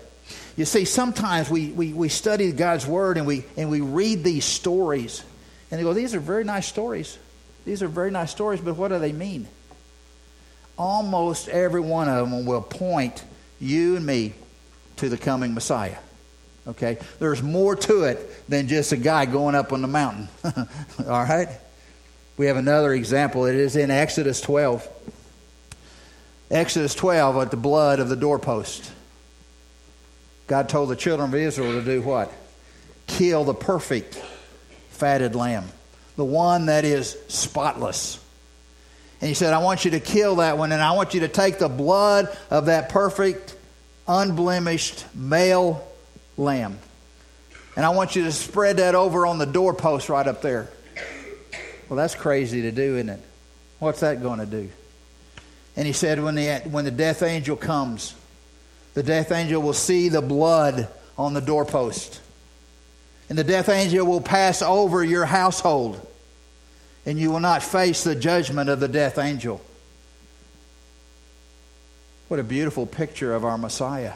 You 0.55 0.65
see, 0.65 0.85
sometimes 0.85 1.49
we, 1.49 1.71
we, 1.71 1.91
we 1.91 2.09
study 2.09 2.51
God's 2.51 2.87
Word 2.87 3.17
and 3.17 3.27
we, 3.27 3.43
and 3.57 3.69
we 3.69 3.81
read 3.81 4.23
these 4.23 4.45
stories, 4.45 5.23
and 5.69 5.79
they 5.79 5.83
go, 5.83 5.93
These 5.93 6.15
are 6.15 6.19
very 6.19 6.43
nice 6.43 6.67
stories. 6.67 7.17
These 7.65 7.81
are 7.83 7.87
very 7.87 8.11
nice 8.11 8.31
stories, 8.31 8.61
but 8.61 8.75
what 8.75 8.89
do 8.89 8.99
they 8.99 9.11
mean? 9.11 9.47
Almost 10.77 11.49
every 11.49 11.81
one 11.81 12.07
of 12.07 12.29
them 12.29 12.45
will 12.45 12.61
point 12.61 13.23
you 13.59 13.95
and 13.95 14.05
me 14.05 14.33
to 14.97 15.09
the 15.09 15.17
coming 15.17 15.53
Messiah. 15.53 15.97
Okay? 16.67 16.97
There's 17.19 17.43
more 17.43 17.75
to 17.75 18.03
it 18.03 18.49
than 18.49 18.67
just 18.67 18.91
a 18.91 18.97
guy 18.97 19.25
going 19.25 19.55
up 19.55 19.73
on 19.73 19.81
the 19.81 19.87
mountain. 19.87 20.27
All 20.43 21.23
right? 21.23 21.49
We 22.37 22.47
have 22.47 22.57
another 22.57 22.93
example. 22.93 23.45
It 23.45 23.55
is 23.55 23.75
in 23.75 23.91
Exodus 23.91 24.41
12. 24.41 24.87
Exodus 26.51 26.93
12 26.95 27.37
at 27.37 27.51
the 27.51 27.57
blood 27.57 27.99
of 27.99 28.09
the 28.09 28.15
doorpost. 28.15 28.91
God 30.47 30.69
told 30.69 30.89
the 30.89 30.95
children 30.95 31.29
of 31.29 31.35
Israel 31.35 31.73
to 31.73 31.83
do 31.83 32.01
what? 32.01 32.31
Kill 33.07 33.43
the 33.43 33.53
perfect 33.53 34.15
fatted 34.89 35.35
lamb, 35.35 35.65
the 36.15 36.25
one 36.25 36.67
that 36.67 36.85
is 36.85 37.17
spotless. 37.27 38.19
And 39.21 39.27
he 39.27 39.33
said, 39.33 39.53
I 39.53 39.59
want 39.59 39.85
you 39.85 39.91
to 39.91 39.99
kill 39.99 40.37
that 40.37 40.57
one, 40.57 40.71
and 40.71 40.81
I 40.81 40.91
want 40.91 41.13
you 41.13 41.21
to 41.21 41.27
take 41.27 41.57
the 41.57 41.69
blood 41.69 42.35
of 42.49 42.67
that 42.67 42.89
perfect, 42.89 43.54
unblemished 44.07 45.05
male 45.13 45.85
lamb. 46.37 46.79
And 47.75 47.85
I 47.85 47.89
want 47.89 48.15
you 48.15 48.23
to 48.23 48.31
spread 48.31 48.77
that 48.77 48.95
over 48.95 49.25
on 49.25 49.37
the 49.37 49.45
doorpost 49.45 50.09
right 50.09 50.25
up 50.25 50.41
there. 50.41 50.69
Well, 51.89 51.97
that's 51.97 52.15
crazy 52.15 52.63
to 52.63 52.71
do, 52.71 52.95
isn't 52.95 53.09
it? 53.09 53.19
What's 53.79 53.99
that 53.99 54.21
going 54.21 54.39
to 54.39 54.45
do? 54.45 54.69
And 55.75 55.85
he 55.85 55.93
said, 55.93 56.23
when 56.23 56.35
the, 56.35 56.61
when 56.69 56.85
the 56.85 56.91
death 56.91 57.21
angel 57.21 57.55
comes, 57.55 58.15
the 58.93 59.03
death 59.03 59.31
angel 59.31 59.61
will 59.61 59.73
see 59.73 60.09
the 60.09 60.21
blood 60.21 60.87
on 61.17 61.33
the 61.33 61.41
doorpost. 61.41 62.21
And 63.29 63.37
the 63.37 63.43
death 63.43 63.69
angel 63.69 64.05
will 64.05 64.21
pass 64.21 64.61
over 64.61 65.03
your 65.03 65.25
household. 65.25 66.05
And 67.05 67.19
you 67.19 67.29
will 67.31 67.39
not 67.39 67.61
face 67.61 68.03
the 68.03 68.15
judgment 68.15 68.69
of 68.69 68.79
the 68.79 68.87
death 68.87 69.17
angel. 69.17 69.61
What 72.27 72.39
a 72.39 72.43
beautiful 72.43 72.85
picture 72.85 73.33
of 73.33 73.45
our 73.45 73.57
Messiah. 73.57 74.13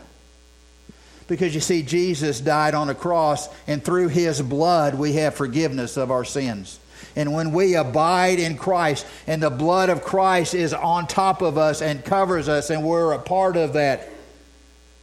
Because 1.28 1.54
you 1.54 1.62
see, 1.62 1.84
Jesus 1.84 2.42
died 2.42 2.74
on 2.74 2.90
a 2.90 2.96
cross, 2.96 3.48
and 3.68 3.84
through 3.84 4.08
his 4.08 4.42
blood 4.42 4.96
we 4.96 5.14
have 5.14 5.36
forgiveness 5.36 5.96
of 5.96 6.10
our 6.10 6.26
sins. 6.26 6.80
And 7.16 7.34
when 7.34 7.52
we 7.52 7.76
abide 7.76 8.40
in 8.40 8.58
Christ 8.58 9.06
and 9.28 9.42
the 9.42 9.50
blood 9.50 9.90
of 9.90 10.04
Christ 10.04 10.54
is 10.54 10.74
on 10.74 11.06
top 11.06 11.42
of 11.42 11.58
us 11.58 11.82
and 11.82 12.04
covers 12.04 12.50
us 12.50 12.70
and 12.70 12.84
we're 12.84 13.14
a 13.14 13.20
part 13.20 13.58
of 13.58 13.74
that, 13.74 14.10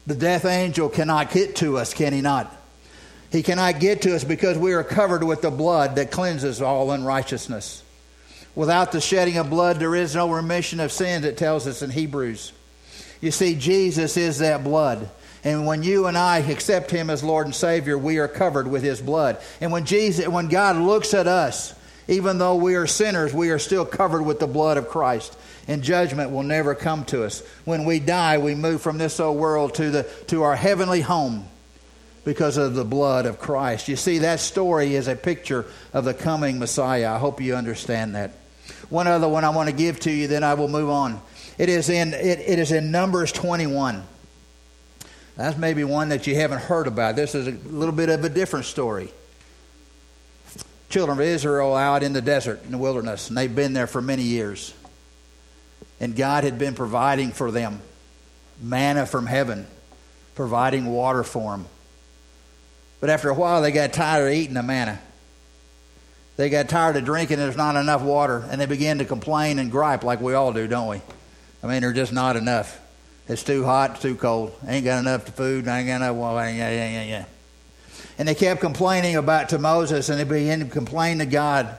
the 0.06 0.14
death 0.14 0.44
angel 0.44 0.88
cannot 0.88 1.32
get 1.32 1.56
to 1.56 1.78
us, 1.78 1.94
can 1.94 2.12
he 2.12 2.20
not? 2.20 2.54
He 3.30 3.42
cannot 3.42 3.80
get 3.80 4.02
to 4.02 4.14
us 4.14 4.24
because 4.24 4.56
we 4.56 4.72
are 4.72 4.84
covered 4.84 5.24
with 5.24 5.42
the 5.42 5.50
blood 5.50 5.96
that 5.96 6.10
cleanses 6.10 6.62
all 6.62 6.90
unrighteousness. 6.90 7.82
Without 8.54 8.92
the 8.92 9.00
shedding 9.00 9.36
of 9.36 9.50
blood, 9.50 9.78
there 9.78 9.94
is 9.94 10.14
no 10.14 10.30
remission 10.30 10.80
of 10.80 10.92
sins, 10.92 11.24
it 11.24 11.36
tells 11.36 11.66
us 11.66 11.82
in 11.82 11.90
Hebrews. 11.90 12.52
You 13.20 13.30
see, 13.30 13.54
Jesus 13.54 14.16
is 14.16 14.38
that 14.38 14.64
blood. 14.64 15.08
And 15.44 15.64
when 15.64 15.82
you 15.82 16.06
and 16.06 16.18
I 16.18 16.38
accept 16.38 16.90
him 16.90 17.08
as 17.08 17.22
Lord 17.22 17.46
and 17.46 17.54
Savior, 17.54 17.96
we 17.96 18.18
are 18.18 18.28
covered 18.28 18.66
with 18.66 18.82
his 18.82 19.00
blood. 19.00 19.38
And 19.60 19.70
when 19.70 19.84
Jesus 19.84 20.26
when 20.26 20.48
God 20.48 20.76
looks 20.76 21.14
at 21.14 21.28
us, 21.28 21.74
even 22.08 22.38
though 22.38 22.56
we 22.56 22.74
are 22.74 22.86
sinners, 22.86 23.32
we 23.32 23.50
are 23.50 23.58
still 23.58 23.84
covered 23.84 24.22
with 24.22 24.40
the 24.40 24.46
blood 24.46 24.76
of 24.76 24.88
Christ. 24.88 25.36
And 25.68 25.82
judgment 25.82 26.30
will 26.30 26.44
never 26.44 26.74
come 26.74 27.04
to 27.06 27.24
us. 27.24 27.42
When 27.64 27.84
we 27.84 27.98
die, 27.98 28.38
we 28.38 28.54
move 28.54 28.80
from 28.80 28.98
this 28.98 29.18
old 29.18 29.36
world 29.36 29.74
to, 29.76 29.90
the, 29.90 30.02
to 30.28 30.42
our 30.42 30.54
heavenly 30.54 31.00
home 31.00 31.48
because 32.24 32.56
of 32.56 32.74
the 32.74 32.84
blood 32.84 33.26
of 33.26 33.38
Christ. 33.38 33.88
You 33.88 33.96
see, 33.96 34.18
that 34.18 34.40
story 34.40 34.94
is 34.94 35.08
a 35.08 35.16
picture 35.16 35.64
of 35.92 36.04
the 36.04 36.14
coming 36.14 36.58
Messiah. 36.58 37.14
I 37.14 37.18
hope 37.18 37.40
you 37.40 37.54
understand 37.54 38.14
that. 38.14 38.32
One 38.88 39.06
other 39.06 39.28
one 39.28 39.44
I 39.44 39.50
want 39.50 39.68
to 39.68 39.74
give 39.74 40.00
to 40.00 40.10
you, 40.10 40.26
then 40.26 40.44
I 40.44 40.54
will 40.54 40.68
move 40.68 40.90
on. 40.90 41.20
It 41.58 41.68
is 41.68 41.88
in, 41.88 42.12
it, 42.14 42.40
it 42.40 42.58
is 42.58 42.72
in 42.72 42.90
Numbers 42.90 43.32
21. 43.32 44.04
That's 45.36 45.58
maybe 45.58 45.84
one 45.84 46.10
that 46.10 46.26
you 46.26 46.34
haven't 46.34 46.60
heard 46.60 46.86
about. 46.86 47.16
This 47.16 47.34
is 47.34 47.46
a 47.48 47.52
little 47.68 47.94
bit 47.94 48.08
of 48.08 48.24
a 48.24 48.28
different 48.28 48.66
story 48.66 49.10
children 50.88 51.18
of 51.18 51.24
Israel 51.24 51.74
out 51.74 52.02
in 52.02 52.12
the 52.12 52.22
desert, 52.22 52.62
in 52.64 52.72
the 52.72 52.78
wilderness, 52.78 53.28
and 53.28 53.36
they've 53.36 53.54
been 53.54 53.72
there 53.72 53.86
for 53.86 54.00
many 54.00 54.22
years. 54.22 54.72
And 56.00 56.14
God 56.14 56.44
had 56.44 56.58
been 56.58 56.74
providing 56.74 57.32
for 57.32 57.50
them 57.50 57.80
manna 58.60 59.06
from 59.06 59.26
heaven, 59.26 59.66
providing 60.34 60.86
water 60.86 61.22
for 61.22 61.52
them. 61.52 61.66
But 63.00 63.10
after 63.10 63.28
a 63.28 63.34
while, 63.34 63.60
they 63.60 63.72
got 63.72 63.92
tired 63.92 64.28
of 64.28 64.32
eating 64.32 64.54
the 64.54 64.62
manna. 64.62 64.98
They 66.36 66.48
got 66.50 66.68
tired 66.68 66.96
of 66.96 67.04
drinking, 67.04 67.38
there's 67.38 67.56
not 67.56 67.76
enough 67.76 68.02
water, 68.02 68.46
and 68.50 68.60
they 68.60 68.66
began 68.66 68.98
to 68.98 69.04
complain 69.04 69.58
and 69.58 69.70
gripe 69.70 70.04
like 70.04 70.20
we 70.20 70.34
all 70.34 70.52
do, 70.52 70.66
don't 70.66 70.88
we? 70.88 71.00
I 71.66 71.68
mean, 71.72 71.82
there's 71.82 71.96
just 71.96 72.12
not 72.12 72.36
enough. 72.36 72.80
It's 73.26 73.42
too 73.42 73.64
hot, 73.64 73.92
it's 73.92 74.02
too 74.02 74.14
cold. 74.14 74.54
ain't 74.68 74.84
got 74.84 75.00
enough 75.00 75.24
to 75.24 75.32
food, 75.32 75.66
ain't 75.66 75.88
got 75.88 75.96
enough. 75.96 76.16
Yeah, 76.16 76.70
yeah, 76.70 76.70
yeah, 76.70 77.02
yeah. 77.02 77.24
And 78.18 78.28
they 78.28 78.36
kept 78.36 78.60
complaining 78.60 79.16
about 79.16 79.48
to 79.48 79.58
Moses, 79.58 80.08
and 80.08 80.20
they 80.20 80.24
began 80.24 80.60
to 80.60 80.66
complain 80.66 81.18
to 81.18 81.26
God 81.26 81.76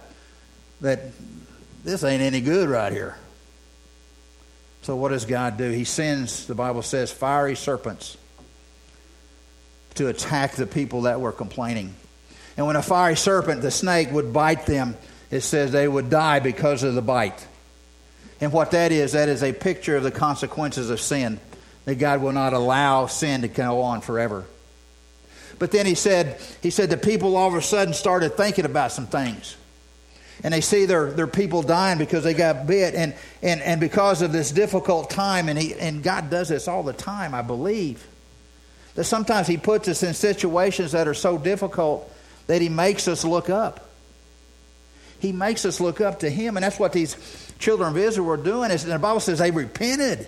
that 0.81 0.99
this 1.85 2.03
ain't 2.03 2.21
any 2.21 2.41
good 2.41 2.67
right 2.67 2.91
here. 2.91 3.17
So 4.81 4.97
what 4.97 5.09
does 5.09 5.23
God 5.23 5.57
do? 5.57 5.69
He 5.69 5.85
sends, 5.85 6.47
the 6.47 6.55
Bible 6.55 6.81
says, 6.81 7.09
fiery 7.09 7.55
serpents 7.55 8.17
to 9.95 10.07
attack 10.07 10.55
the 10.55 10.67
people 10.67 11.03
that 11.03 11.21
were 11.21 11.31
complaining. 11.31 11.95
And 12.57 12.67
when 12.67 12.75
a 12.75 12.81
fiery 12.81 13.15
serpent, 13.15 13.61
the 13.61 13.71
snake, 13.71 14.11
would 14.11 14.33
bite 14.33 14.65
them, 14.65 14.97
it 15.31 15.41
says 15.41 15.71
they 15.71 15.87
would 15.87 16.09
die 16.09 16.39
because 16.39 16.83
of 16.83 16.93
the 16.93 17.01
bite. 17.01 17.47
And 18.39 18.53
what 18.53 18.71
that 18.71 18.91
is, 18.91 19.13
that 19.13 19.29
is 19.29 19.43
a 19.43 19.53
picture 19.53 19.95
of 19.95 20.03
the 20.03 20.11
consequences 20.11 20.89
of 20.89 20.99
sin. 20.99 21.39
That 21.85 21.95
God 21.95 22.21
will 22.21 22.33
not 22.33 22.53
allow 22.53 23.07
sin 23.07 23.41
to 23.41 23.47
go 23.47 23.81
on 23.81 24.01
forever. 24.01 24.45
But 25.59 25.71
then 25.71 25.85
he 25.85 25.95
said, 25.95 26.39
he 26.61 26.69
said 26.69 26.89
the 26.89 26.97
people 26.97 27.35
all 27.35 27.47
of 27.47 27.55
a 27.55 27.61
sudden 27.61 27.93
started 27.93 28.35
thinking 28.35 28.65
about 28.65 28.91
some 28.91 29.07
things. 29.07 29.55
And 30.43 30.53
they 30.53 30.61
see 30.61 30.85
their, 30.85 31.11
their 31.11 31.27
people 31.27 31.63
dying 31.63 31.97
because 31.97 32.23
they 32.23 32.33
got 32.33 32.67
bit. 32.67 32.93
And, 32.93 33.15
and, 33.41 33.61
and 33.61 33.79
because 33.79 34.21
of 34.21 34.31
this 34.31 34.51
difficult 34.51 35.09
time, 35.09 35.49
and, 35.49 35.57
he, 35.57 35.73
and 35.73 36.03
God 36.03 36.29
does 36.29 36.49
this 36.49 36.67
all 36.67 36.83
the 36.83 36.93
time, 36.93 37.33
I 37.33 37.41
believe, 37.41 38.05
that 38.93 39.05
sometimes 39.05 39.47
He 39.47 39.57
puts 39.57 39.87
us 39.87 40.03
in 40.03 40.13
situations 40.13 40.91
that 40.91 41.07
are 41.07 41.15
so 41.15 41.37
difficult 41.37 42.11
that 42.45 42.61
He 42.61 42.69
makes 42.69 43.07
us 43.07 43.25
look 43.25 43.49
up. 43.49 43.89
He 45.19 45.31
makes 45.31 45.65
us 45.65 45.79
look 45.79 46.01
up 46.01 46.19
to 46.19 46.29
Him. 46.29 46.55
And 46.55 46.63
that's 46.63 46.77
what 46.77 46.93
these 46.93 47.15
children 47.59 47.89
of 47.89 47.97
Israel 47.97 48.27
were 48.27 48.37
doing. 48.37 48.71
Is, 48.71 48.83
and 48.83 48.93
the 48.93 48.99
Bible 48.99 49.19
says 49.19 49.39
they 49.39 49.51
repented 49.51 50.27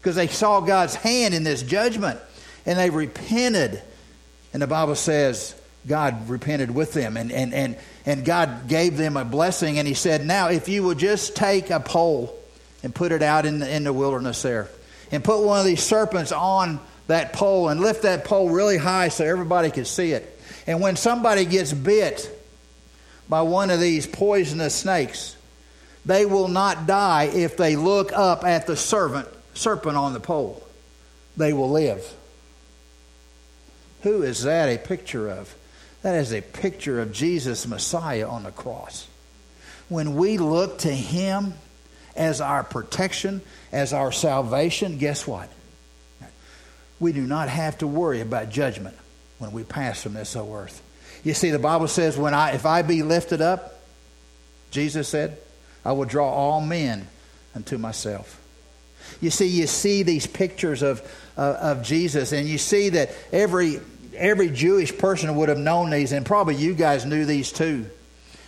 because 0.00 0.16
they 0.16 0.28
saw 0.28 0.60
God's 0.60 0.94
hand 0.94 1.34
in 1.34 1.44
this 1.44 1.62
judgment. 1.62 2.20
And 2.64 2.78
they 2.78 2.90
repented 2.90 3.82
and 4.52 4.62
the 4.62 4.66
Bible 4.66 4.94
says 4.94 5.54
God 5.86 6.30
repented 6.30 6.74
with 6.74 6.94
them 6.94 7.18
and, 7.18 7.30
and, 7.30 7.52
and, 7.52 7.76
and 8.06 8.24
God 8.24 8.68
gave 8.68 8.96
them 8.96 9.18
a 9.18 9.24
blessing. 9.24 9.78
And 9.78 9.86
He 9.86 9.92
said, 9.92 10.24
Now, 10.24 10.48
if 10.48 10.68
you 10.68 10.82
would 10.84 10.96
just 10.96 11.36
take 11.36 11.68
a 11.68 11.78
pole 11.78 12.34
and 12.82 12.94
put 12.94 13.12
it 13.12 13.22
out 13.22 13.44
in 13.44 13.58
the, 13.58 13.70
in 13.70 13.84
the 13.84 13.92
wilderness 13.92 14.40
there 14.40 14.68
and 15.10 15.22
put 15.22 15.42
one 15.42 15.60
of 15.60 15.66
these 15.66 15.82
serpents 15.82 16.32
on 16.32 16.80
that 17.06 17.34
pole 17.34 17.68
and 17.68 17.80
lift 17.80 18.04
that 18.04 18.24
pole 18.24 18.48
really 18.48 18.78
high 18.78 19.08
so 19.08 19.26
everybody 19.26 19.70
could 19.70 19.86
see 19.86 20.12
it. 20.12 20.40
And 20.66 20.80
when 20.80 20.96
somebody 20.96 21.44
gets 21.44 21.74
bit 21.74 22.30
by 23.28 23.42
one 23.42 23.68
of 23.70 23.78
these 23.78 24.06
poisonous 24.06 24.74
snakes, 24.74 25.35
they 26.06 26.24
will 26.24 26.48
not 26.48 26.86
die 26.86 27.24
if 27.24 27.56
they 27.56 27.74
look 27.74 28.12
up 28.12 28.44
at 28.44 28.68
the 28.68 28.76
serpent, 28.76 29.28
serpent 29.54 29.96
on 29.96 30.12
the 30.12 30.20
pole. 30.20 30.64
They 31.36 31.52
will 31.52 31.70
live. 31.70 32.14
Who 34.02 34.22
is 34.22 34.44
that 34.44 34.68
a 34.68 34.78
picture 34.78 35.28
of? 35.28 35.52
That 36.02 36.14
is 36.14 36.32
a 36.32 36.40
picture 36.40 37.00
of 37.00 37.12
Jesus 37.12 37.66
Messiah 37.66 38.28
on 38.28 38.44
the 38.44 38.52
cross. 38.52 39.08
When 39.88 40.14
we 40.14 40.38
look 40.38 40.78
to 40.78 40.92
Him 40.92 41.54
as 42.14 42.40
our 42.40 42.62
protection, 42.62 43.42
as 43.72 43.92
our 43.92 44.12
salvation, 44.12 44.98
guess 44.98 45.26
what? 45.26 45.50
We 47.00 47.12
do 47.12 47.26
not 47.26 47.48
have 47.48 47.78
to 47.78 47.86
worry 47.88 48.20
about 48.20 48.48
judgment 48.48 48.96
when 49.38 49.50
we 49.50 49.64
pass 49.64 50.04
from 50.04 50.14
this 50.14 50.36
old 50.36 50.54
earth. 50.54 50.82
You 51.24 51.34
see, 51.34 51.50
the 51.50 51.58
Bible 51.58 51.88
says, 51.88 52.16
"When 52.16 52.32
I, 52.32 52.52
if 52.52 52.64
I 52.64 52.82
be 52.82 53.02
lifted 53.02 53.42
up," 53.42 53.80
Jesus 54.70 55.08
said, 55.08 55.38
"I 55.86 55.92
will 55.92 56.04
draw 56.04 56.28
all 56.28 56.60
men 56.60 57.06
unto 57.54 57.78
myself." 57.78 58.40
You 59.20 59.30
see, 59.30 59.46
you 59.46 59.66
see 59.66 60.02
these 60.02 60.26
pictures 60.26 60.82
of 60.82 61.00
uh, 61.36 61.56
of 61.60 61.82
Jesus, 61.82 62.32
and 62.32 62.48
you 62.48 62.58
see 62.58 62.90
that 62.90 63.10
every 63.32 63.80
every 64.14 64.50
Jewish 64.50 64.96
person 64.96 65.36
would 65.36 65.48
have 65.48 65.58
known 65.58 65.90
these, 65.90 66.12
and 66.12 66.24
probably 66.24 66.56
you 66.56 66.74
guys 66.74 67.04
knew 67.04 67.24
these 67.24 67.52
too. 67.52 67.86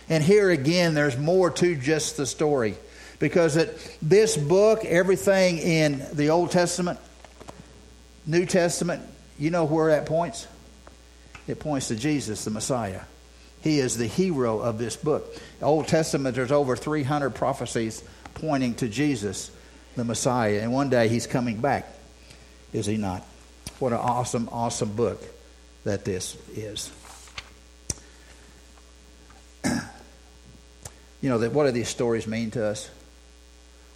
And 0.09 0.23
here 0.23 0.49
again, 0.49 0.95
there's 0.95 1.17
more 1.17 1.51
to 1.51 1.75
just 1.75 2.17
the 2.17 2.25
story. 2.25 2.75
Because 3.19 3.57
it, 3.57 3.97
this 4.01 4.37
book, 4.37 4.85
everything 4.85 5.57
in 5.57 6.03
the 6.13 6.29
Old 6.29 6.51
Testament, 6.51 6.99
New 8.25 8.45
Testament, 8.45 9.03
you 9.37 9.49
know 9.51 9.65
where 9.65 9.91
that 9.91 10.05
points? 10.05 10.47
It 11.47 11.59
points 11.59 11.89
to 11.89 11.95
Jesus, 11.95 12.45
the 12.45 12.51
Messiah. 12.51 13.01
He 13.61 13.79
is 13.79 13.97
the 13.97 14.07
hero 14.07 14.59
of 14.59 14.77
this 14.77 14.95
book. 14.95 15.35
Old 15.61 15.87
Testament, 15.87 16.35
there's 16.35 16.51
over 16.51 16.75
300 16.75 17.31
prophecies 17.31 18.03
pointing 18.35 18.75
to 18.75 18.87
Jesus, 18.87 19.51
the 19.95 20.03
Messiah. 20.03 20.59
And 20.61 20.71
one 20.71 20.89
day 20.89 21.07
he's 21.07 21.27
coming 21.27 21.59
back, 21.59 21.91
is 22.71 22.85
he 22.85 22.97
not? 22.97 23.23
What 23.79 23.91
an 23.91 23.99
awesome, 23.99 24.49
awesome 24.51 24.93
book 24.93 25.21
that 25.83 26.05
this 26.05 26.37
is. 26.55 26.91
you 31.21 31.29
know, 31.29 31.39
that 31.39 31.51
what 31.51 31.65
do 31.65 31.71
these 31.71 31.89
stories 31.89 32.27
mean 32.27 32.51
to 32.51 32.65
us? 32.65 32.89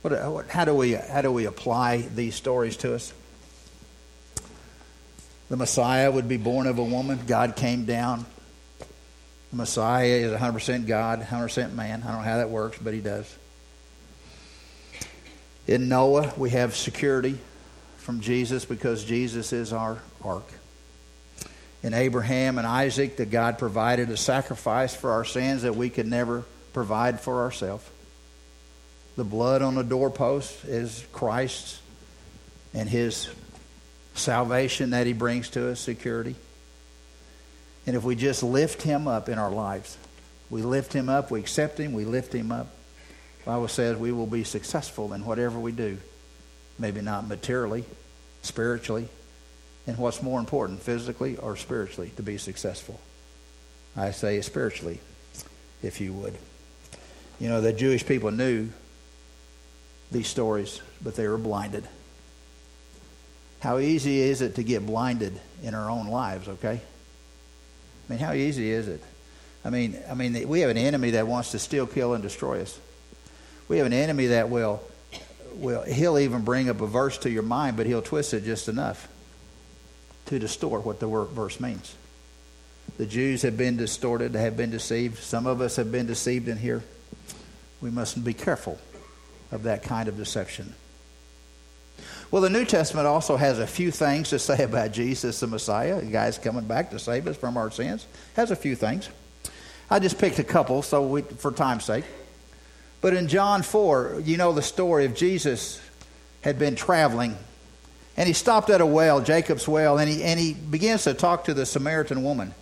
What, 0.02 0.14
uh, 0.14 0.30
what, 0.30 0.48
how, 0.50 0.66
do 0.66 0.74
we, 0.74 0.94
how 0.94 1.22
do 1.22 1.32
we 1.32 1.46
apply 1.46 2.00
these 2.02 2.36
stories 2.36 2.76
to 2.78 2.96
us? 2.96 3.14
The 5.50 5.56
Messiah 5.56 6.12
would 6.12 6.28
be 6.28 6.38
born 6.38 6.68
of 6.68 6.80
a 6.80 6.84
woman. 6.84 7.20
God 7.28 7.56
came 7.56 7.86
down, 7.86 8.26
Messiah 9.54 10.06
is 10.08 10.32
100% 10.32 10.88
God, 10.88 11.22
100% 11.22 11.74
man. 11.74 12.02
I 12.04 12.08
don't 12.08 12.18
know 12.18 12.24
how 12.24 12.38
that 12.38 12.50
works, 12.50 12.80
but 12.82 12.94
he 12.94 13.02
does. 13.02 13.34
In 15.68 15.88
Noah, 15.88 16.34
we 16.36 16.50
have 16.50 16.76
security 16.76 17.38
from 17.98 18.20
Jesus 18.20 18.66
because 18.66 19.06
Jesus 19.06 19.54
is 19.54 19.72
our 19.72 20.00
ark. 20.24 20.48
In 21.84 21.94
Abraham 21.94 22.58
and 22.58 22.66
Isaac, 22.66 23.18
that 23.18 23.30
God 23.30 23.60
provided 23.60 24.10
a 24.10 24.18
sacrifice 24.18 24.96
for 24.96 25.12
our 25.12 25.24
sins 25.24 25.62
that 25.62 25.76
we 25.76 25.90
could 25.90 26.08
never 26.08 26.44
provide 26.74 27.20
for 27.20 27.42
ourselves. 27.42 27.88
The 29.16 29.24
blood 29.24 29.62
on 29.62 29.76
the 29.76 29.84
doorpost 29.84 30.66
is 30.66 31.06
Christ's 31.14 31.80
and 32.74 32.90
his 32.90 33.30
salvation 34.16 34.90
that 34.90 35.06
he 35.06 35.14
brings 35.14 35.50
to 35.52 35.70
us, 35.70 35.80
security. 35.80 36.36
And 37.86 37.96
if 37.96 38.04
we 38.04 38.16
just 38.16 38.44
lift 38.44 38.82
him 38.82 39.08
up 39.08 39.28
in 39.30 39.38
our 39.38 39.52
lives, 39.52 39.98
we 40.50 40.62
lift 40.62 40.94
him 40.94 41.10
up, 41.10 41.32
we 41.32 41.40
accept 41.40 41.80
him, 41.80 41.94
we 41.94 42.06
lift 42.06 42.34
him 42.34 42.52
up. 42.52 42.68
The 43.40 43.52
Bible 43.52 43.68
says 43.68 43.98
we 43.98 44.12
will 44.12 44.28
be 44.28 44.44
successful 44.44 45.14
in 45.14 45.26
whatever 45.26 45.60
we 45.60 45.72
do. 45.72 45.98
Maybe 46.80 47.02
not 47.02 47.28
materially, 47.28 47.84
spiritually, 48.42 49.10
and 49.86 49.98
what's 49.98 50.24
more 50.24 50.40
important, 50.40 50.82
physically 50.82 51.38
or 51.38 51.58
spiritually, 51.58 52.12
to 52.16 52.24
be 52.24 52.38
successful. 52.38 53.00
I 53.96 54.12
say 54.12 54.40
spiritually, 54.42 55.00
if 55.82 56.00
you 56.00 56.14
would. 56.14 56.36
You 57.40 57.50
know, 57.50 57.62
the 57.62 57.74
Jewish 57.74 58.06
people 58.06 58.32
knew 58.32 58.70
these 60.12 60.28
stories, 60.28 60.82
but 61.04 61.16
they 61.16 61.28
were 61.28 61.38
blinded. 61.38 61.88
How 63.60 63.80
easy 63.80 64.22
is 64.22 64.42
it 64.42 64.56
to 64.56 64.64
get 64.64 64.86
blinded 64.86 65.40
in 65.64 65.74
our 65.74 65.90
own 65.90 66.08
lives, 66.08 66.48
okay? 66.48 66.82
I 68.08 68.14
mean, 68.14 68.20
how 68.20 68.34
easy 68.34 68.72
is 68.72 68.88
it? 68.88 69.02
I 69.66 69.70
mean, 69.70 69.98
I 70.10 70.14
mean, 70.14 70.48
we 70.48 70.60
have 70.62 70.70
an 70.70 70.78
enemy 70.78 71.12
that 71.12 71.28
wants 71.28 71.52
to 71.52 71.60
steal, 71.60 71.88
kill, 71.88 72.14
and 72.14 72.22
destroy 72.22 72.62
us. 72.62 72.78
We 73.68 73.78
have 73.78 73.86
an 73.88 73.94
enemy 73.94 74.28
that 74.28 74.50
will, 74.50 74.82
will 75.56 75.84
he'll 75.84 76.20
even 76.20 76.44
bring 76.44 76.70
up 76.70 76.82
a 76.82 76.88
verse 76.88 77.18
to 77.20 77.30
your 77.30 77.44
mind, 77.44 77.78
but 77.78 77.86
he'll 77.86 78.02
twist 78.02 78.34
it 78.34 78.44
just 78.44 78.68
enough 78.68 79.08
to 80.26 80.38
distort 80.38 80.86
what 80.86 81.00
the 81.00 81.08
word 81.08 81.30
verse 81.30 81.60
means. 81.60 81.96
The 82.98 83.06
Jews 83.06 83.42
have 83.44 83.58
been 83.58 83.78
distorted, 83.78 84.36
have 84.36 84.58
been 84.58 84.70
deceived. 84.70 85.18
Some 85.20 85.48
of 85.48 85.62
us 85.62 85.78
have 85.78 85.92
been 85.92 86.06
deceived 86.06 86.48
in 86.48 86.58
here. 86.58 86.84
We 87.82 87.90
must 87.90 88.24
be 88.24 88.34
careful 88.34 88.80
of 89.52 89.64
that 89.64 89.84
kind 89.84 90.08
of 90.10 90.18
deception. 90.18 90.74
Well, 92.34 92.42
the 92.42 92.50
New 92.50 92.66
Testament 92.66 93.06
also 93.06 93.38
has 93.38 93.60
a 93.60 93.68
few 93.68 93.92
things 93.92 94.32
to 94.32 94.40
say 94.40 94.64
about 94.64 94.92
Jesus, 94.92 95.40
the 95.40 95.46
Messiah, 95.46 96.02
the 96.02 96.08
guy's 96.08 96.40
coming 96.40 96.66
back 96.66 96.90
to 96.90 96.98
save 96.98 97.28
us 97.28 97.38
from 97.38 97.58
our 97.58 97.70
sins. 97.70 98.08
Has 98.36 98.50
a 98.50 98.56
few 98.56 98.76
things. 98.76 99.08
I 99.88 100.00
just 100.00 100.18
picked 100.18 100.40
a 100.40 100.44
couple, 100.44 100.82
so 100.82 101.06
we, 101.06 101.22
for 101.22 101.52
time's 101.52 101.86
sake. 101.86 102.06
But 103.02 103.14
in 103.14 103.28
John 103.28 103.62
4, 103.62 104.24
you 104.26 104.38
know 104.38 104.52
the 104.52 104.64
story 104.64 105.06
of 105.06 105.14
Jesus 105.14 105.80
had 106.42 106.58
been 106.58 106.74
traveling, 106.74 107.38
and 108.18 108.26
he 108.26 108.34
stopped 108.34 108.72
at 108.72 108.82
a 108.82 108.86
well, 108.88 109.22
Jacob's 109.22 109.68
well, 109.68 110.00
and 110.00 110.10
he, 110.10 110.24
and 110.24 110.40
he 110.40 110.56
begins 110.56 111.04
to 111.04 111.14
talk 111.14 111.44
to 111.44 111.54
the 111.54 111.68
Samaritan 111.68 112.24
woman. 112.24 112.56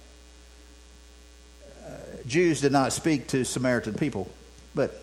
Uh, 1.88 1.92
Jews 2.28 2.60
did 2.60 2.74
not 2.74 2.92
speak 2.92 3.28
to 3.28 3.46
Samaritan 3.46 3.94
people, 3.94 4.30
but 4.76 5.02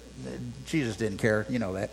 Jesus 0.66 0.98
didn't 0.98 1.20
care. 1.20 1.46
You 1.48 1.59
know 1.59 1.72
that 1.72 1.88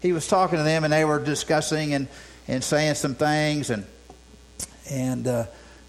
he 0.00 0.12
was 0.12 0.26
talking 0.26 0.58
to 0.58 0.64
them 0.64 0.84
and 0.84 0.92
they 0.92 1.04
were 1.04 1.22
discussing 1.22 1.94
and, 1.94 2.08
and 2.48 2.64
saying 2.64 2.94
some 2.94 3.14
things 3.14 3.70
and 3.70 3.84
and 4.90 5.28
uh, 5.28 5.46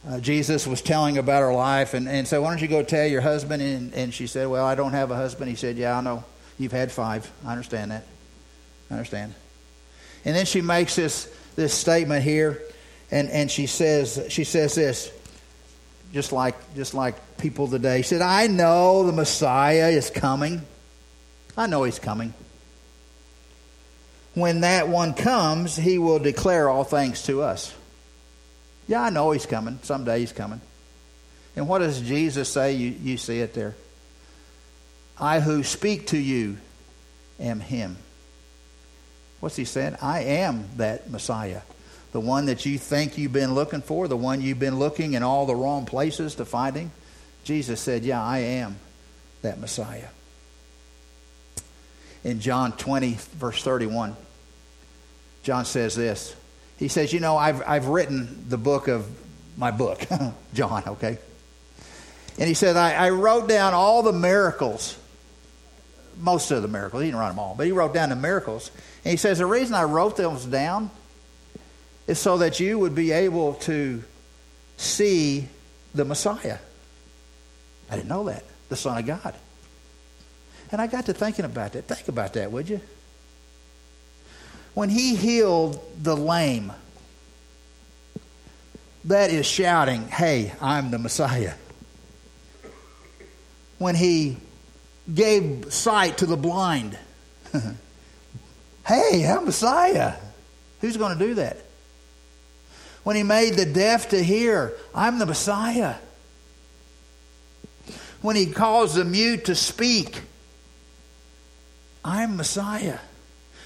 uh, 0.08 0.20
Jesus 0.20 0.68
was 0.68 0.82
telling 0.82 1.18
about 1.18 1.42
her 1.42 1.54
life 1.54 1.94
and, 1.94 2.08
and 2.08 2.28
said, 2.28 2.38
Why 2.38 2.50
don't 2.50 2.62
you 2.62 2.68
go 2.68 2.84
tell 2.84 3.06
your 3.06 3.22
husband? 3.22 3.64
And, 3.64 3.94
and 3.94 4.14
she 4.14 4.28
said, 4.28 4.48
Well, 4.48 4.66
I 4.66 4.76
don't 4.76 4.92
have 4.92 5.10
a 5.10 5.16
husband. 5.16 5.50
He 5.50 5.56
said, 5.56 5.76
Yeah, 5.76 5.98
I 5.98 6.02
know. 6.02 6.24
You've 6.60 6.72
had 6.72 6.92
five. 6.92 7.30
I 7.46 7.52
understand 7.52 7.92
that. 7.92 8.06
I 8.92 8.96
understand. 8.96 9.34
And 10.24 10.36
then 10.36 10.46
she 10.46 10.62
makes 10.62 10.96
this 10.96 11.34
this 11.56 11.74
statement 11.74 12.24
here 12.24 12.62
and, 13.10 13.30
and 13.30 13.52
she 13.52 13.68
says 13.68 14.26
she 14.30 14.44
says 14.44 14.76
this 14.76 15.12
just 16.14 16.32
like 16.32 16.56
just 16.76 16.94
like 16.94 17.38
people 17.38 17.68
today. 17.68 18.04
She 18.04 18.10
said, 18.10 18.22
I 18.22 18.48
know 18.48 19.04
the 19.04 19.12
Messiah 19.12 19.90
is 19.90 20.12
coming. 20.12 20.62
I 21.58 21.66
know 21.66 21.84
he's 21.84 22.00
coming 22.00 22.34
when 24.34 24.62
that 24.62 24.88
one 24.88 25.14
comes, 25.14 25.76
he 25.76 25.98
will 25.98 26.20
declare 26.20 26.70
all 26.70 26.84
things 26.84 27.24
to 27.24 27.42
us. 27.42 27.74
Yeah, 28.88 29.04
I 29.04 29.10
know 29.10 29.32
he's 29.32 29.46
coming. 29.46 29.80
Someday 29.84 30.20
he's 30.20 30.32
coming. 30.32 30.62
And 31.56 31.68
what 31.68 31.80
does 31.80 32.02
Jesus 32.02 32.50
say? 32.50 32.74
You, 32.74 32.96
you 33.02 33.18
see 33.18 33.40
it 33.40 33.54
there. 33.54 33.76
I 35.20 35.40
who 35.40 35.64
speak 35.64 36.08
to 36.08 36.18
you 36.18 36.58
am 37.40 37.60
him. 37.60 37.98
What's 39.40 39.56
he 39.56 39.66
saying? 39.66 39.98
I 40.02 40.22
am 40.22 40.66
that 40.78 41.10
Messiah. 41.10 41.62
The 42.12 42.20
one 42.20 42.46
that 42.46 42.66
you 42.66 42.78
think 42.78 43.18
you've 43.18 43.34
been 43.34 43.54
looking 43.54 43.82
for, 43.82 44.08
the 44.08 44.18
one 44.18 44.42
you've 44.42 44.60
been 44.60 44.80
looking 44.80 45.14
in 45.14 45.24
all 45.24 45.46
the 45.46 45.56
wrong 45.56 45.86
places 45.86 46.36
to 46.36 46.46
find 46.46 46.76
him. 46.76 46.92
Jesus 47.44 47.82
said, 47.82 48.04
Yeah, 48.04 48.24
I 48.24 48.40
am 48.40 48.78
that 49.42 49.60
Messiah 49.60 50.08
in 52.24 52.40
John 52.40 52.72
20, 52.74 53.18
verse 53.34 53.64
31. 53.64 54.16
John 55.44 55.66
says 55.66 55.96
this. 55.96 56.36
He 56.78 56.88
says, 56.88 57.14
You 57.14 57.20
know, 57.20 57.38
I've, 57.38 57.62
I've 57.68 57.88
written 57.88 58.46
the 58.50 58.58
book 58.58 58.88
of 58.88 59.08
my 59.58 59.72
book, 59.72 60.06
John, 60.54 60.84
okay? 60.88 61.18
And 62.38 62.48
he 62.48 62.54
said, 62.54 62.78
I, 62.78 62.94
I 62.94 63.10
wrote 63.10 63.48
down 63.48 63.74
all 63.74 64.04
the 64.04 64.14
miracles, 64.14 64.98
most 66.20 66.52
of 66.52 66.62
the 66.62 66.68
miracles. 66.68 67.02
He 67.02 67.08
didn't 67.08 67.20
write 67.20 67.30
them 67.30 67.40
all, 67.40 67.56
but 67.56 67.66
he 67.66 67.72
wrote 67.72 67.94
down 67.94 68.10
the 68.10 68.16
miracles. 68.16 68.72
And 69.04 69.12
he 69.12 69.18
says, 69.18 69.40
The 69.40 69.46
reason 69.46 69.76
I 69.76 69.84
wrote 69.84 70.18
those 70.18 70.46
down 70.46 70.90
is 72.08 72.20
so 72.20 72.40
that 72.40 72.60
you 72.60 72.80
would 72.80 72.96
be 72.96 73.12
able 73.12 73.54
to 73.56 74.04
see 74.78 75.48
the 75.94 76.06
Messiah. 76.06 76.58
I 77.90 77.96
didn't 77.96 78.10
know 78.10 78.24
that, 78.26 78.44
the 78.70 78.76
Son 78.76 78.98
of 78.98 79.06
God. 79.06 79.36
And 80.72 80.82
I 80.82 80.88
got 80.88 81.06
to 81.08 81.14
thinking 81.14 81.46
about 81.46 81.74
that. 81.74 81.88
Think 81.88 82.08
about 82.08 82.34
that, 82.34 82.52
would 82.52 82.70
you? 82.70 82.80
When 84.74 84.90
he 84.90 85.16
healed 85.16 85.84
the 86.02 86.16
lame, 86.16 86.72
that 89.06 89.32
is 89.32 89.46
shouting, 89.46 90.08
Hey, 90.08 90.54
I'm 90.62 90.92
the 90.92 91.00
Messiah. 91.00 91.54
When 93.80 93.96
he 93.96 94.38
gave 95.14 95.74
sight 95.74 96.20
to 96.20 96.26
the 96.26 96.38
blind, 96.38 96.98
Hey, 98.88 99.26
I'm 99.28 99.46
Messiah. 99.46 100.16
Who's 100.80 100.98
going 100.98 101.18
to 101.18 101.26
do 101.26 101.34
that? 101.36 101.58
When 103.04 103.16
he 103.16 103.24
made 103.24 103.56
the 103.56 103.66
deaf 103.66 104.10
to 104.10 104.24
hear, 104.24 104.74
I'm 104.94 105.20
the 105.20 105.26
Messiah. 105.26 105.96
When 108.22 108.36
he 108.36 108.48
caused 108.48 108.96
the 108.96 109.06
mute 109.06 109.46
to 109.46 109.56
speak, 109.56 110.22
I'm 112.04 112.38
Messiah. 112.38 113.00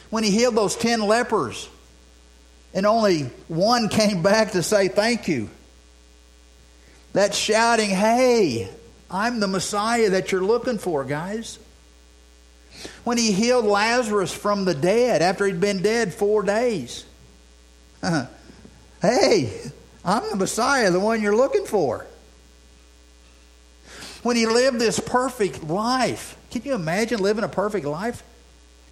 When 0.09 0.23
he 0.23 0.31
healed 0.31 0.55
those 0.55 0.75
10 0.75 1.01
lepers, 1.01 1.69
and 2.73 2.85
only 2.85 3.23
one 3.47 3.89
came 3.89 4.21
back 4.21 4.51
to 4.51 4.61
say 4.61 4.89
thank 4.89 5.27
you. 5.27 5.49
That 7.13 7.33
shouting, 7.33 7.89
hey, 7.89 8.69
I'm 9.09 9.39
the 9.39 9.47
Messiah 9.47 10.09
that 10.11 10.31
you're 10.31 10.43
looking 10.43 10.77
for, 10.77 11.05
guys. 11.05 11.57
When 13.05 13.17
he 13.17 13.31
healed 13.31 13.63
Lazarus 13.63 14.33
from 14.33 14.65
the 14.65 14.73
dead 14.73 15.21
after 15.21 15.45
he'd 15.45 15.61
been 15.61 15.81
dead 15.81 16.13
four 16.13 16.43
days. 16.43 17.05
hey, 19.01 19.61
I'm 20.03 20.29
the 20.29 20.35
Messiah, 20.35 20.91
the 20.91 20.99
one 20.99 21.21
you're 21.21 21.35
looking 21.35 21.65
for. 21.65 22.05
When 24.23 24.35
he 24.35 24.45
lived 24.45 24.79
this 24.79 24.99
perfect 24.99 25.63
life 25.63 26.37
can 26.55 26.63
you 26.63 26.75
imagine 26.75 27.19
living 27.19 27.43
a 27.43 27.49
perfect 27.49 27.85
life? 27.85 28.23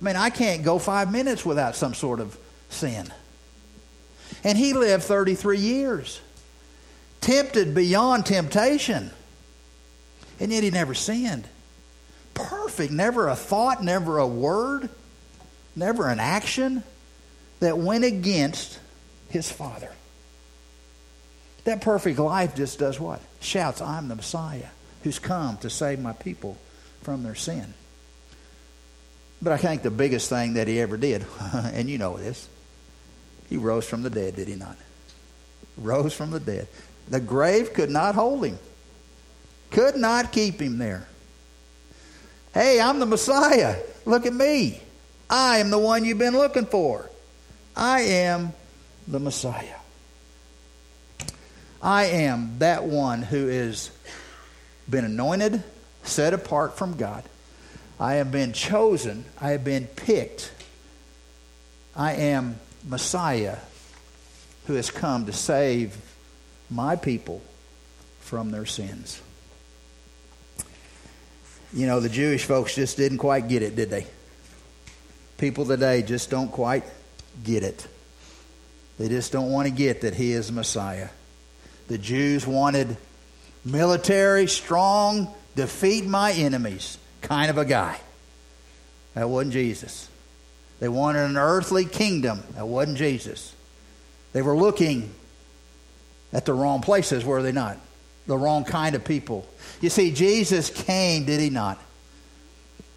I 0.02 0.04
mean, 0.04 0.17
I 0.17 0.30
can't 0.30 0.63
go 0.63 0.80
five 0.80 1.10
minutes 1.10 1.45
without 1.45 1.78
some 1.78 1.93
sort 1.93 2.19
of 2.19 2.38
sin. 2.67 3.08
And 4.43 4.58
he 4.58 4.73
lived 4.73 5.04
33 5.04 5.60
years, 5.60 6.19
tempted 7.21 7.73
beyond 7.73 8.26
temptation, 8.26 9.12
and 10.41 10.52
yet 10.52 10.63
he 10.63 10.71
never 10.71 10.93
sinned. 10.93 11.47
Perfect, 12.34 12.91
never 12.91 13.30
a 13.30 13.36
thought, 13.36 13.82
never 13.82 14.17
a 14.17 14.28
word, 14.28 14.89
never 15.73 16.10
an 16.10 16.19
action 16.19 16.84
that 17.62 17.78
went 17.78 18.04
against 18.04 18.78
his 19.30 19.49
Father. 19.49 19.91
That 21.63 21.80
perfect 21.80 22.19
life 22.19 22.58
just 22.58 22.78
does 22.78 22.99
what? 22.99 23.21
Shouts, 23.39 23.80
I'm 23.80 24.10
the 24.10 24.17
Messiah 24.17 24.67
who's 25.04 25.17
come 25.17 25.56
to 25.60 25.69
save 25.69 25.99
my 25.99 26.12
people 26.12 26.58
from 27.04 27.24
their 27.24 27.36
sin. 27.36 27.74
But 29.42 29.54
I 29.54 29.58
think 29.58 29.82
the 29.82 29.92
biggest 29.92 30.30
thing 30.30 30.54
that 30.54 30.68
he 30.68 30.80
ever 30.80 30.98
did, 30.98 31.26
and 31.54 31.89
you 31.89 31.98
know 31.98 32.18
this, 32.18 32.48
he 33.50 33.58
rose 33.58 33.88
from 33.88 34.02
the 34.02 34.10
dead, 34.10 34.36
did 34.36 34.48
he 34.48 34.56
not? 34.56 34.78
Rose 35.78 36.13
from 36.13 36.32
the 36.32 36.39
dead. 36.39 36.68
The 37.10 37.20
grave 37.20 37.74
could 37.74 37.89
not 37.89 38.16
hold 38.16 38.46
him. 38.46 38.58
Could 39.72 39.96
not 39.96 40.32
keep 40.32 40.62
him 40.62 40.78
there. 40.78 41.08
Hey, 42.54 42.80
I'm 42.80 43.00
the 43.00 43.06
Messiah. 43.06 43.78
Look 44.06 44.26
at 44.26 44.34
me. 44.34 44.80
I 45.30 45.58
am 45.58 45.72
the 45.72 45.80
one 45.80 46.06
you've 46.06 46.20
been 46.20 46.38
looking 46.38 46.66
for. 46.66 47.10
I 47.76 48.02
am 48.02 48.54
the 49.08 49.20
Messiah. 49.20 49.78
I 51.82 52.06
am 52.06 52.60
that 52.60 52.86
one 52.86 53.24
who 53.24 53.50
is 53.50 53.92
been 54.89 55.06
anointed, 55.06 55.63
set 56.04 56.34
apart 56.34 56.78
from 56.78 56.98
God. 56.98 57.24
I 58.00 58.16
have 58.16 58.32
been 58.32 58.54
chosen. 58.54 59.26
I 59.39 59.52
have 59.52 59.63
been 59.63 59.88
picked. 59.88 60.52
I 61.96 62.13
am 62.13 62.60
Messiah 62.88 63.58
who 64.68 64.74
has 64.74 64.89
come 64.89 65.26
to 65.26 65.34
save 65.34 65.96
my 66.70 66.96
people 66.96 67.42
from 68.22 68.52
their 68.52 68.66
sins. 68.66 69.22
You 71.74 71.88
know, 71.88 72.00
the 72.00 72.10
Jewish 72.10 72.46
folks 72.46 72.76
just 72.76 72.98
didn't 72.98 73.18
quite 73.18 73.48
get 73.48 73.62
it, 73.62 73.76
did 73.76 73.89
they? 73.89 74.06
People 75.38 75.66
today 75.66 76.02
just 76.04 76.30
don't 76.30 76.52
quite 76.52 76.84
get 77.44 77.63
it. 77.63 77.88
They 79.00 79.10
just 79.10 79.32
don't 79.32 79.52
want 79.52 79.68
to 79.68 79.74
get 79.74 80.02
that 80.02 80.13
he 80.13 80.34
is 80.34 80.52
Messiah. 80.52 81.10
The 81.88 81.98
Jews 81.98 82.46
wanted 82.46 82.96
military, 83.66 84.48
strong, 84.48 85.34
defeat 85.56 86.06
my 86.06 86.32
enemies 86.32 86.98
kind 87.22 87.50
of 87.50 87.58
a 87.58 87.66
guy. 87.66 88.00
That 89.13 89.30
wasn't 89.30 89.54
Jesus. 89.54 90.10
They 90.80 90.89
wanted 90.89 91.30
an 91.30 91.38
earthly 91.38 91.86
kingdom. 91.86 92.44
That 92.56 92.68
wasn't 92.68 92.98
Jesus. 92.98 93.54
They 94.34 94.42
were 94.42 94.56
looking 94.56 95.13
at 96.34 96.46
the 96.46 96.54
wrong 96.54 96.82
places, 96.82 97.24
were 97.24 97.42
they 97.42 97.52
not? 97.52 97.78
The 98.26 98.38
wrong 98.38 98.63
kind 98.63 98.96
of 98.96 99.06
people. 99.06 99.48
You 99.82 99.89
see, 99.89 100.12
Jesus 100.12 100.70
came, 100.70 101.26
did 101.26 101.39
he 101.39 101.50
not, 101.50 101.80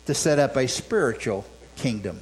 to 0.06 0.14
set 0.14 0.38
up 0.38 0.56
a 0.56 0.66
spiritual 0.66 1.44
kingdom. 1.76 2.20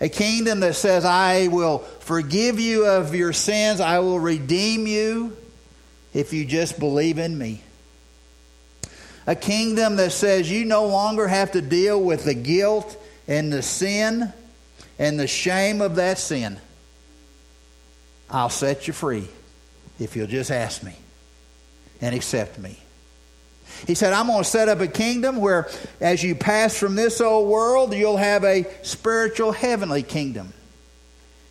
A 0.00 0.08
kingdom 0.08 0.60
that 0.60 0.76
says, 0.76 1.04
I 1.04 1.48
will 1.48 1.78
forgive 1.78 2.58
you 2.58 2.86
of 2.86 3.14
your 3.14 3.34
sins, 3.34 3.80
I 3.80 3.98
will 3.98 4.18
redeem 4.18 4.86
you 4.86 5.36
if 6.14 6.32
you 6.32 6.46
just 6.46 6.78
believe 6.78 7.18
in 7.18 7.36
me. 7.36 7.62
A 9.26 9.34
kingdom 9.34 9.96
that 9.96 10.12
says 10.12 10.50
you 10.50 10.64
no 10.64 10.86
longer 10.86 11.28
have 11.28 11.52
to 11.52 11.62
deal 11.62 12.02
with 12.02 12.24
the 12.24 12.34
guilt 12.34 12.96
and 13.28 13.52
the 13.52 13.62
sin 13.62 14.32
and 14.98 15.18
the 15.18 15.26
shame 15.26 15.80
of 15.80 15.96
that 15.96 16.18
sin. 16.18 16.58
I'll 18.28 18.48
set 18.48 18.86
you 18.86 18.92
free 18.92 19.28
if 19.98 20.16
you'll 20.16 20.26
just 20.26 20.50
ask 20.50 20.82
me 20.82 20.94
and 22.00 22.14
accept 22.14 22.58
me. 22.58 22.78
He 23.86 23.94
said, 23.94 24.12
I'm 24.12 24.26
going 24.26 24.42
to 24.42 24.48
set 24.48 24.68
up 24.68 24.80
a 24.80 24.86
kingdom 24.86 25.36
where, 25.36 25.68
as 26.00 26.22
you 26.22 26.34
pass 26.34 26.76
from 26.76 26.96
this 26.96 27.20
old 27.20 27.48
world, 27.48 27.94
you'll 27.94 28.16
have 28.16 28.44
a 28.44 28.66
spiritual 28.82 29.52
heavenly 29.52 30.02
kingdom. 30.02 30.52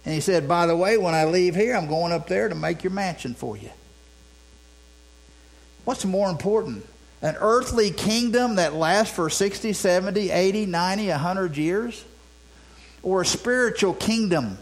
And 0.05 0.13
he 0.13 0.21
said, 0.21 0.47
By 0.47 0.67
the 0.67 0.75
way, 0.75 0.97
when 0.97 1.13
I 1.13 1.25
leave 1.25 1.55
here, 1.55 1.75
I'm 1.75 1.87
going 1.87 2.11
up 2.11 2.27
there 2.27 2.49
to 2.49 2.55
make 2.55 2.83
your 2.83 2.91
mansion 2.91 3.33
for 3.33 3.57
you. 3.57 3.69
What's 5.85 6.05
more 6.05 6.29
important? 6.29 6.85
An 7.21 7.35
earthly 7.39 7.91
kingdom 7.91 8.55
that 8.55 8.73
lasts 8.73 9.13
for 9.13 9.29
60, 9.29 9.73
70, 9.73 10.31
80, 10.31 10.65
90, 10.65 11.09
100 11.09 11.57
years? 11.57 12.05
Or 13.03 13.21
a 13.21 13.25
spiritual 13.25 13.93
kingdom 13.93 14.57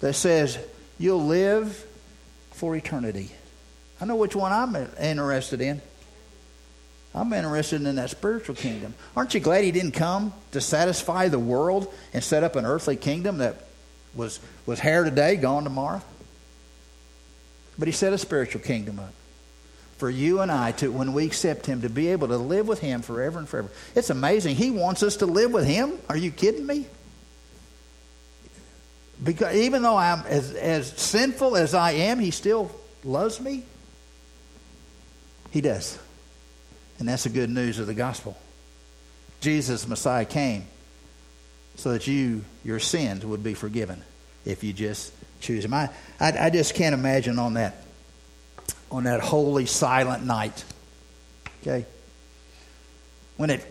that 0.00 0.14
says 0.14 0.58
you'll 0.98 1.24
live 1.24 1.86
for 2.52 2.74
eternity? 2.74 3.30
I 4.00 4.06
know 4.06 4.16
which 4.16 4.34
one 4.34 4.52
I'm 4.52 4.74
interested 4.98 5.60
in. 5.60 5.80
I'm 7.14 7.32
interested 7.32 7.82
in 7.82 7.94
that 7.94 8.10
spiritual 8.10 8.56
kingdom. 8.56 8.94
Aren't 9.16 9.34
you 9.34 9.40
glad 9.40 9.62
he 9.62 9.70
didn't 9.70 9.92
come 9.92 10.32
to 10.50 10.60
satisfy 10.60 11.28
the 11.28 11.38
world 11.38 11.92
and 12.12 12.24
set 12.24 12.42
up 12.42 12.56
an 12.56 12.66
earthly 12.66 12.96
kingdom 12.96 13.38
that 13.38 13.56
was, 14.14 14.40
was 14.66 14.80
here 14.80 15.04
today, 15.04 15.36
gone 15.36 15.64
tomorrow? 15.64 16.02
But 17.78 17.88
he 17.88 17.92
set 17.92 18.12
a 18.12 18.18
spiritual 18.18 18.62
kingdom 18.62 18.98
up 18.98 19.12
for 19.96 20.10
you 20.10 20.40
and 20.40 20.50
I 20.50 20.72
to, 20.72 20.90
when 20.90 21.12
we 21.12 21.26
accept 21.26 21.66
him, 21.66 21.82
to 21.82 21.88
be 21.88 22.08
able 22.08 22.28
to 22.28 22.36
live 22.36 22.66
with 22.66 22.80
him 22.80 23.02
forever 23.02 23.38
and 23.38 23.48
forever. 23.48 23.70
It's 23.94 24.10
amazing. 24.10 24.56
He 24.56 24.70
wants 24.70 25.02
us 25.02 25.16
to 25.18 25.26
live 25.26 25.52
with 25.52 25.66
him. 25.66 25.98
Are 26.08 26.16
you 26.16 26.30
kidding 26.30 26.66
me? 26.66 26.86
Because 29.22 29.54
even 29.56 29.82
though 29.82 29.96
I'm 29.96 30.20
as, 30.26 30.52
as 30.54 30.88
sinful 30.88 31.56
as 31.56 31.74
I 31.74 31.92
am, 31.92 32.18
he 32.18 32.30
still 32.30 32.70
loves 33.04 33.40
me. 33.40 33.64
He 35.50 35.60
does. 35.60 35.98
And 36.98 37.08
that's 37.08 37.24
the 37.24 37.28
good 37.28 37.50
news 37.50 37.78
of 37.78 37.86
the 37.86 37.94
gospel. 37.94 38.36
Jesus, 39.40 39.86
Messiah, 39.86 40.24
came 40.24 40.66
so 41.76 41.92
that 41.92 42.06
you, 42.06 42.44
your 42.64 42.80
sins, 42.80 43.24
would 43.24 43.44
be 43.44 43.54
forgiven 43.54 44.02
if 44.44 44.64
you 44.64 44.72
just 44.72 45.12
choose 45.40 45.64
Him. 45.64 45.74
I, 45.74 45.90
I, 46.18 46.46
I 46.46 46.50
just 46.50 46.74
can't 46.74 46.94
imagine 46.94 47.38
on 47.38 47.54
that, 47.54 47.83
on 48.90 49.04
that 49.04 49.20
holy, 49.20 49.66
silent 49.66 50.24
night. 50.24 50.64
Okay, 51.62 51.86
when 53.36 53.50
it 53.50 53.64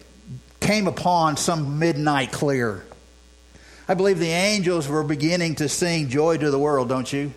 came 0.60 0.88
upon 0.88 1.38
some 1.38 1.80
midnight 1.80 2.32
clear, 2.32 2.86
I 3.88 3.94
believe 3.94 4.20
the 4.20 4.28
angels 4.28 4.88
were 4.88 5.04
beginning 5.04 5.56
to 5.56 5.70
sing 5.70 6.10
"Joy 6.10 6.38
to 6.38 6.52
the 6.52 6.60
World," 6.60 6.90
don't 6.90 7.12
you? 7.12 7.34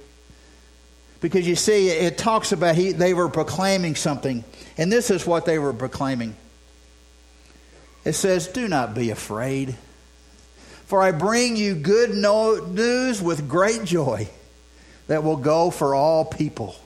Because 1.21 1.47
you 1.49 1.57
see, 1.57 1.89
it 1.89 2.19
talks 2.19 2.53
about 2.53 2.75
he, 2.75 2.93
they 2.93 3.15
were 3.15 3.29
proclaiming 3.29 3.97
something. 3.97 4.45
And 4.79 4.93
this 4.93 5.11
is 5.11 5.27
what 5.27 5.47
they 5.47 5.59
were 5.59 5.73
proclaiming. 5.73 6.37
It 8.05 8.13
says, 8.13 8.49
Do 8.49 8.69
not 8.69 8.95
be 8.95 9.11
afraid, 9.11 9.75
for 10.87 11.03
I 11.03 11.13
bring 11.13 11.57
you 11.57 11.75
good 11.75 12.15
news 12.15 13.21
with 13.21 13.49
great 13.49 13.85
joy 13.85 14.29
that 15.09 15.25
will 15.25 15.37
go 15.37 15.71
for 15.71 15.95
all 15.95 16.25
people. 16.25 16.77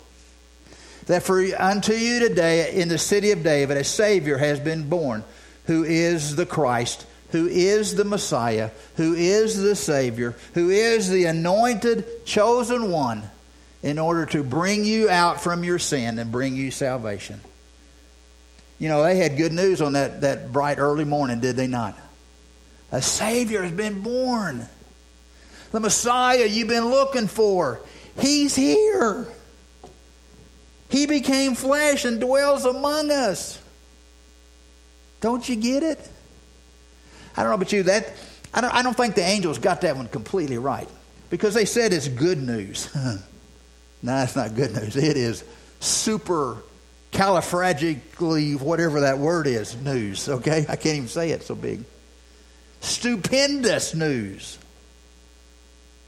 That 1.06 1.22
for 1.22 1.40
unto 1.58 1.92
you 1.92 2.20
today 2.20 2.74
in 2.74 2.88
the 2.88 2.98
city 2.98 3.30
of 3.32 3.42
David 3.42 3.76
a 3.76 3.84
Savior 3.84 4.38
has 4.38 4.60
been 4.60 4.88
born, 4.88 5.24
who 5.64 5.84
is 5.84 6.36
the 6.36 6.46
Christ, 6.46 7.06
who 7.30 7.46
is 7.46 7.94
the 7.94 8.04
Messiah, 8.04 8.70
who 8.96 9.14
is 9.14 9.60
the 9.60 9.76
Savior, 9.76 10.36
who 10.54 10.70
is 10.70 11.08
the 11.08 11.24
anointed, 11.24 12.24
chosen 12.24 12.90
one 12.90 13.22
in 13.82 13.98
order 13.98 14.26
to 14.26 14.42
bring 14.42 14.84
you 14.84 15.08
out 15.08 15.40
from 15.40 15.64
your 15.64 15.78
sin 15.78 16.18
and 16.18 16.30
bring 16.30 16.54
you 16.54 16.70
salvation. 16.70 17.40
You 18.78 18.88
know, 18.88 19.02
they 19.02 19.16
had 19.16 19.36
good 19.36 19.52
news 19.52 19.80
on 19.80 19.92
that, 19.94 20.22
that 20.22 20.52
bright 20.52 20.78
early 20.78 21.04
morning, 21.04 21.40
did 21.40 21.56
they 21.56 21.66
not? 21.66 21.96
A 22.92 23.00
Savior 23.00 23.62
has 23.62 23.72
been 23.72 24.02
born. 24.02 24.66
The 25.70 25.80
Messiah 25.80 26.46
you've 26.46 26.68
been 26.68 26.88
looking 26.88 27.28
for, 27.28 27.80
He's 28.18 28.56
here. 28.56 29.28
He 30.90 31.06
became 31.06 31.54
flesh 31.54 32.04
and 32.04 32.20
dwells 32.20 32.64
among 32.64 33.10
us. 33.10 33.60
Don't 35.20 35.48
you 35.48 35.56
get 35.56 35.82
it? 35.82 36.10
I 37.36 37.42
don't 37.42 37.50
know 37.50 37.54
about 37.54 37.72
you. 37.72 37.84
That 37.84 38.12
I 38.52 38.60
don't, 38.60 38.74
I 38.74 38.82
don't 38.82 38.96
think 38.96 39.14
the 39.14 39.22
angels 39.22 39.58
got 39.58 39.82
that 39.82 39.96
one 39.96 40.08
completely 40.08 40.58
right 40.58 40.88
because 41.30 41.54
they 41.54 41.64
said 41.64 41.92
it's 41.92 42.08
good 42.08 42.42
news. 42.42 42.92
no, 44.02 44.22
it's 44.22 44.34
not 44.34 44.56
good 44.56 44.74
news. 44.74 44.96
It 44.96 45.16
is 45.16 45.44
super 45.78 46.58
califragically, 47.12 48.60
whatever 48.60 49.00
that 49.00 49.18
word 49.18 49.46
is, 49.46 49.76
news, 49.76 50.28
okay? 50.28 50.66
I 50.68 50.76
can't 50.76 50.96
even 50.96 51.08
say 51.08 51.30
it 51.30 51.42
so 51.42 51.54
big. 51.54 51.84
Stupendous 52.80 53.94
news. 53.94 54.58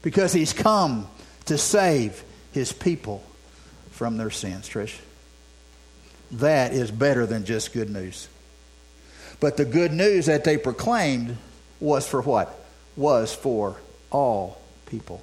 Because 0.01 0.33
he's 0.33 0.51
come 0.51 1.07
to 1.45 1.57
save 1.57 2.23
his 2.51 2.73
people 2.73 3.23
from 4.03 4.17
their 4.17 4.29
sins, 4.29 4.67
Trish. 4.67 4.97
That 6.33 6.73
is 6.73 6.91
better 6.91 7.25
than 7.25 7.45
just 7.45 7.71
good 7.71 7.89
news. 7.89 8.27
But 9.39 9.55
the 9.55 9.63
good 9.63 9.93
news 9.93 10.25
that 10.25 10.43
they 10.43 10.57
proclaimed 10.57 11.37
was 11.79 12.05
for 12.05 12.21
what? 12.21 12.53
Was 12.97 13.33
for 13.33 13.77
all 14.11 14.61
people. 14.87 15.21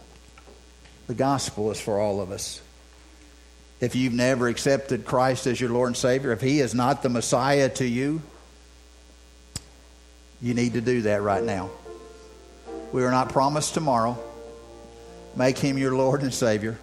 The 1.09 1.15
gospel 1.15 1.71
is 1.71 1.79
for 1.79 2.01
all 2.01 2.23
of 2.23 2.31
us 2.31 2.63
if 3.83 3.95
you've 3.95 4.15
never 4.15 4.49
accepted 4.49 5.05
Christ 5.05 5.47
as 5.47 5.61
your 5.61 5.69
Lord 5.69 5.89
and 5.89 5.97
Savior, 5.97 6.33
if 6.33 6.41
He 6.41 6.61
is 6.61 6.75
not 6.75 7.03
the 7.03 7.11
Messiah 7.11 7.69
to 7.69 7.87
you, 7.87 8.23
you 10.41 10.55
need 10.55 10.73
to 10.73 10.81
do 10.81 11.03
that 11.03 11.21
right 11.21 11.45
now. 11.45 11.69
We 12.93 13.05
are 13.05 13.11
not 13.11 13.29
promised 13.29 13.75
tomorrow. 13.75 14.19
Make 15.37 15.59
Him 15.59 15.77
your 15.77 15.95
Lord 15.95 16.23
and 16.23 16.33
Savior. 16.33 16.79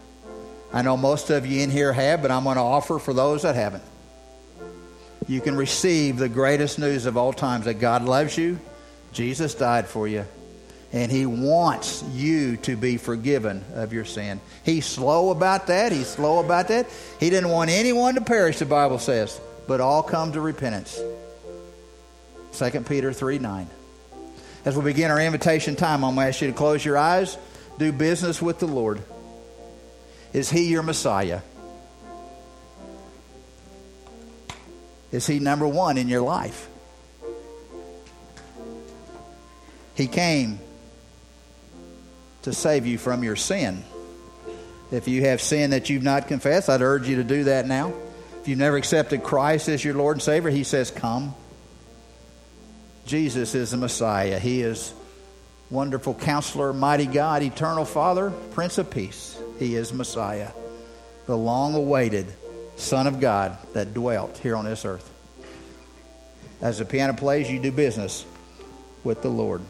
I 0.74 0.82
know 0.82 0.97
most 0.97 1.30
of 1.30 1.45
you 1.45 1.61
in 1.61 1.70
here 1.70 1.93
have, 1.93 2.22
but 2.22 2.32
I'm 2.32 2.43
going 2.43 2.57
to 2.57 2.61
offer 2.61 2.99
for 2.99 3.13
those 3.13 3.43
that 3.43 3.55
haven't. 3.55 3.84
You 5.28 5.41
can 5.41 5.55
receive 5.55 6.18
the 6.18 6.30
greatest 6.30 6.80
news 6.80 7.05
of 7.05 7.18
all 7.18 7.34
times 7.34 7.65
that 7.65 7.76
God 7.76 8.03
loves 8.03 8.38
you, 8.38 8.59
Jesus 9.11 9.55
died 9.55 9.88
for 9.88 10.07
you, 10.07 10.26
And 10.93 11.11
He 11.11 11.26
wants 11.26 12.03
you 12.13 12.57
to 12.57 12.76
be 12.76 12.97
forgiven 12.97 13.63
of 13.74 13.91
your 13.91 14.05
sin. 14.05 14.39
He's 14.63 14.86
slow 14.86 15.32
about 15.32 15.68
that. 15.68 15.91
He's 15.91 16.07
slow 16.07 16.39
about 16.39 16.70
that. 16.70 16.88
He 17.20 17.30
didn't 17.30 17.49
want 17.49 17.70
anyone 17.70 18.15
to 18.15 18.22
perish, 18.22 18.59
the 18.59 18.65
Bible 18.65 18.99
says, 18.99 19.39
but 19.68 19.82
all 19.82 20.03
come 20.03 20.34
to 20.34 20.41
repentance. 20.41 20.99
2 22.53 22.82
Peter 22.82 23.11
3 23.11 23.39
9. 23.39 23.68
As 24.65 24.76
we 24.76 24.84
begin 24.84 25.11
our 25.11 25.22
invitation 25.22 25.76
time, 25.76 26.03
I'm 26.03 26.15
going 26.15 26.26
to 26.26 26.30
ask 26.30 26.41
you 26.41 26.47
to 26.47 26.53
close 26.53 26.84
your 26.84 26.97
eyes, 26.97 27.38
do 27.78 27.91
business 27.91 28.41
with 28.41 28.59
the 28.59 28.68
Lord. 28.68 29.01
Is 30.38 30.51
He 30.51 30.65
your 30.65 30.83
Messiah? 30.83 31.41
Is 35.11 35.25
He 35.25 35.39
number 35.39 35.67
one 35.67 35.97
in 35.97 36.07
your 36.07 36.21
life? 36.21 36.69
He 39.95 40.05
came 40.05 40.59
to 42.43 42.53
save 42.53 42.85
you 42.85 42.99
from 42.99 43.23
your 43.23 43.35
sin. 43.35 43.83
If 44.91 45.07
you 45.07 45.23
have 45.23 45.41
sin 45.41 45.71
that 45.71 45.89
you've 45.89 46.03
not 46.03 46.27
confessed, 46.27 46.69
I'd 46.69 46.83
urge 46.83 47.09
you 47.09 47.15
to 47.15 47.23
do 47.23 47.45
that 47.45 47.65
now. 47.65 47.91
If 48.39 48.47
you've 48.47 48.59
never 48.59 48.77
accepted 48.77 49.23
Christ 49.23 49.67
as 49.69 49.83
your 49.83 49.95
Lord 49.95 50.17
and 50.17 50.21
Savior, 50.21 50.51
He 50.51 50.63
says, 50.63 50.91
Come. 50.91 51.33
Jesus 53.07 53.55
is 53.55 53.71
the 53.71 53.77
Messiah. 53.77 54.38
He 54.38 54.61
is 54.61 54.93
wonderful 55.71 56.13
counselor, 56.13 56.73
mighty 56.73 57.07
God, 57.07 57.41
eternal 57.41 57.85
Father, 57.85 58.29
Prince 58.51 58.77
of 58.77 58.91
Peace. 58.91 59.35
He 59.60 59.76
is 59.76 59.91
Messiah, 59.91 60.51
the 61.26 61.38
long 61.38 61.74
awaited 61.74 62.28
Son 62.76 63.08
of 63.08 63.20
God 63.20 63.58
that 63.74 63.93
dwelt 63.93 64.38
here 64.38 64.55
on 64.55 64.66
this 64.66 64.86
earth. 64.86 65.10
As 66.62 66.80
the 66.80 66.86
piano 66.86 67.14
plays, 67.14 67.49
you 67.49 67.60
do 67.60 67.72
business 67.72 68.26
with 69.03 69.22
the 69.22 69.30
Lord. 69.30 69.62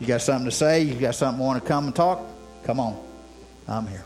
You 0.00 0.06
got 0.06 0.22
something 0.22 0.46
to 0.46 0.50
say? 0.50 0.82
You 0.82 0.94
got 0.94 1.14
something 1.14 1.42
want 1.42 1.62
to 1.62 1.66
come 1.66 1.86
and 1.86 1.94
talk? 1.94 2.20
Come 2.64 2.80
on. 2.80 3.02
I'm 3.68 3.86
here. 3.86 4.04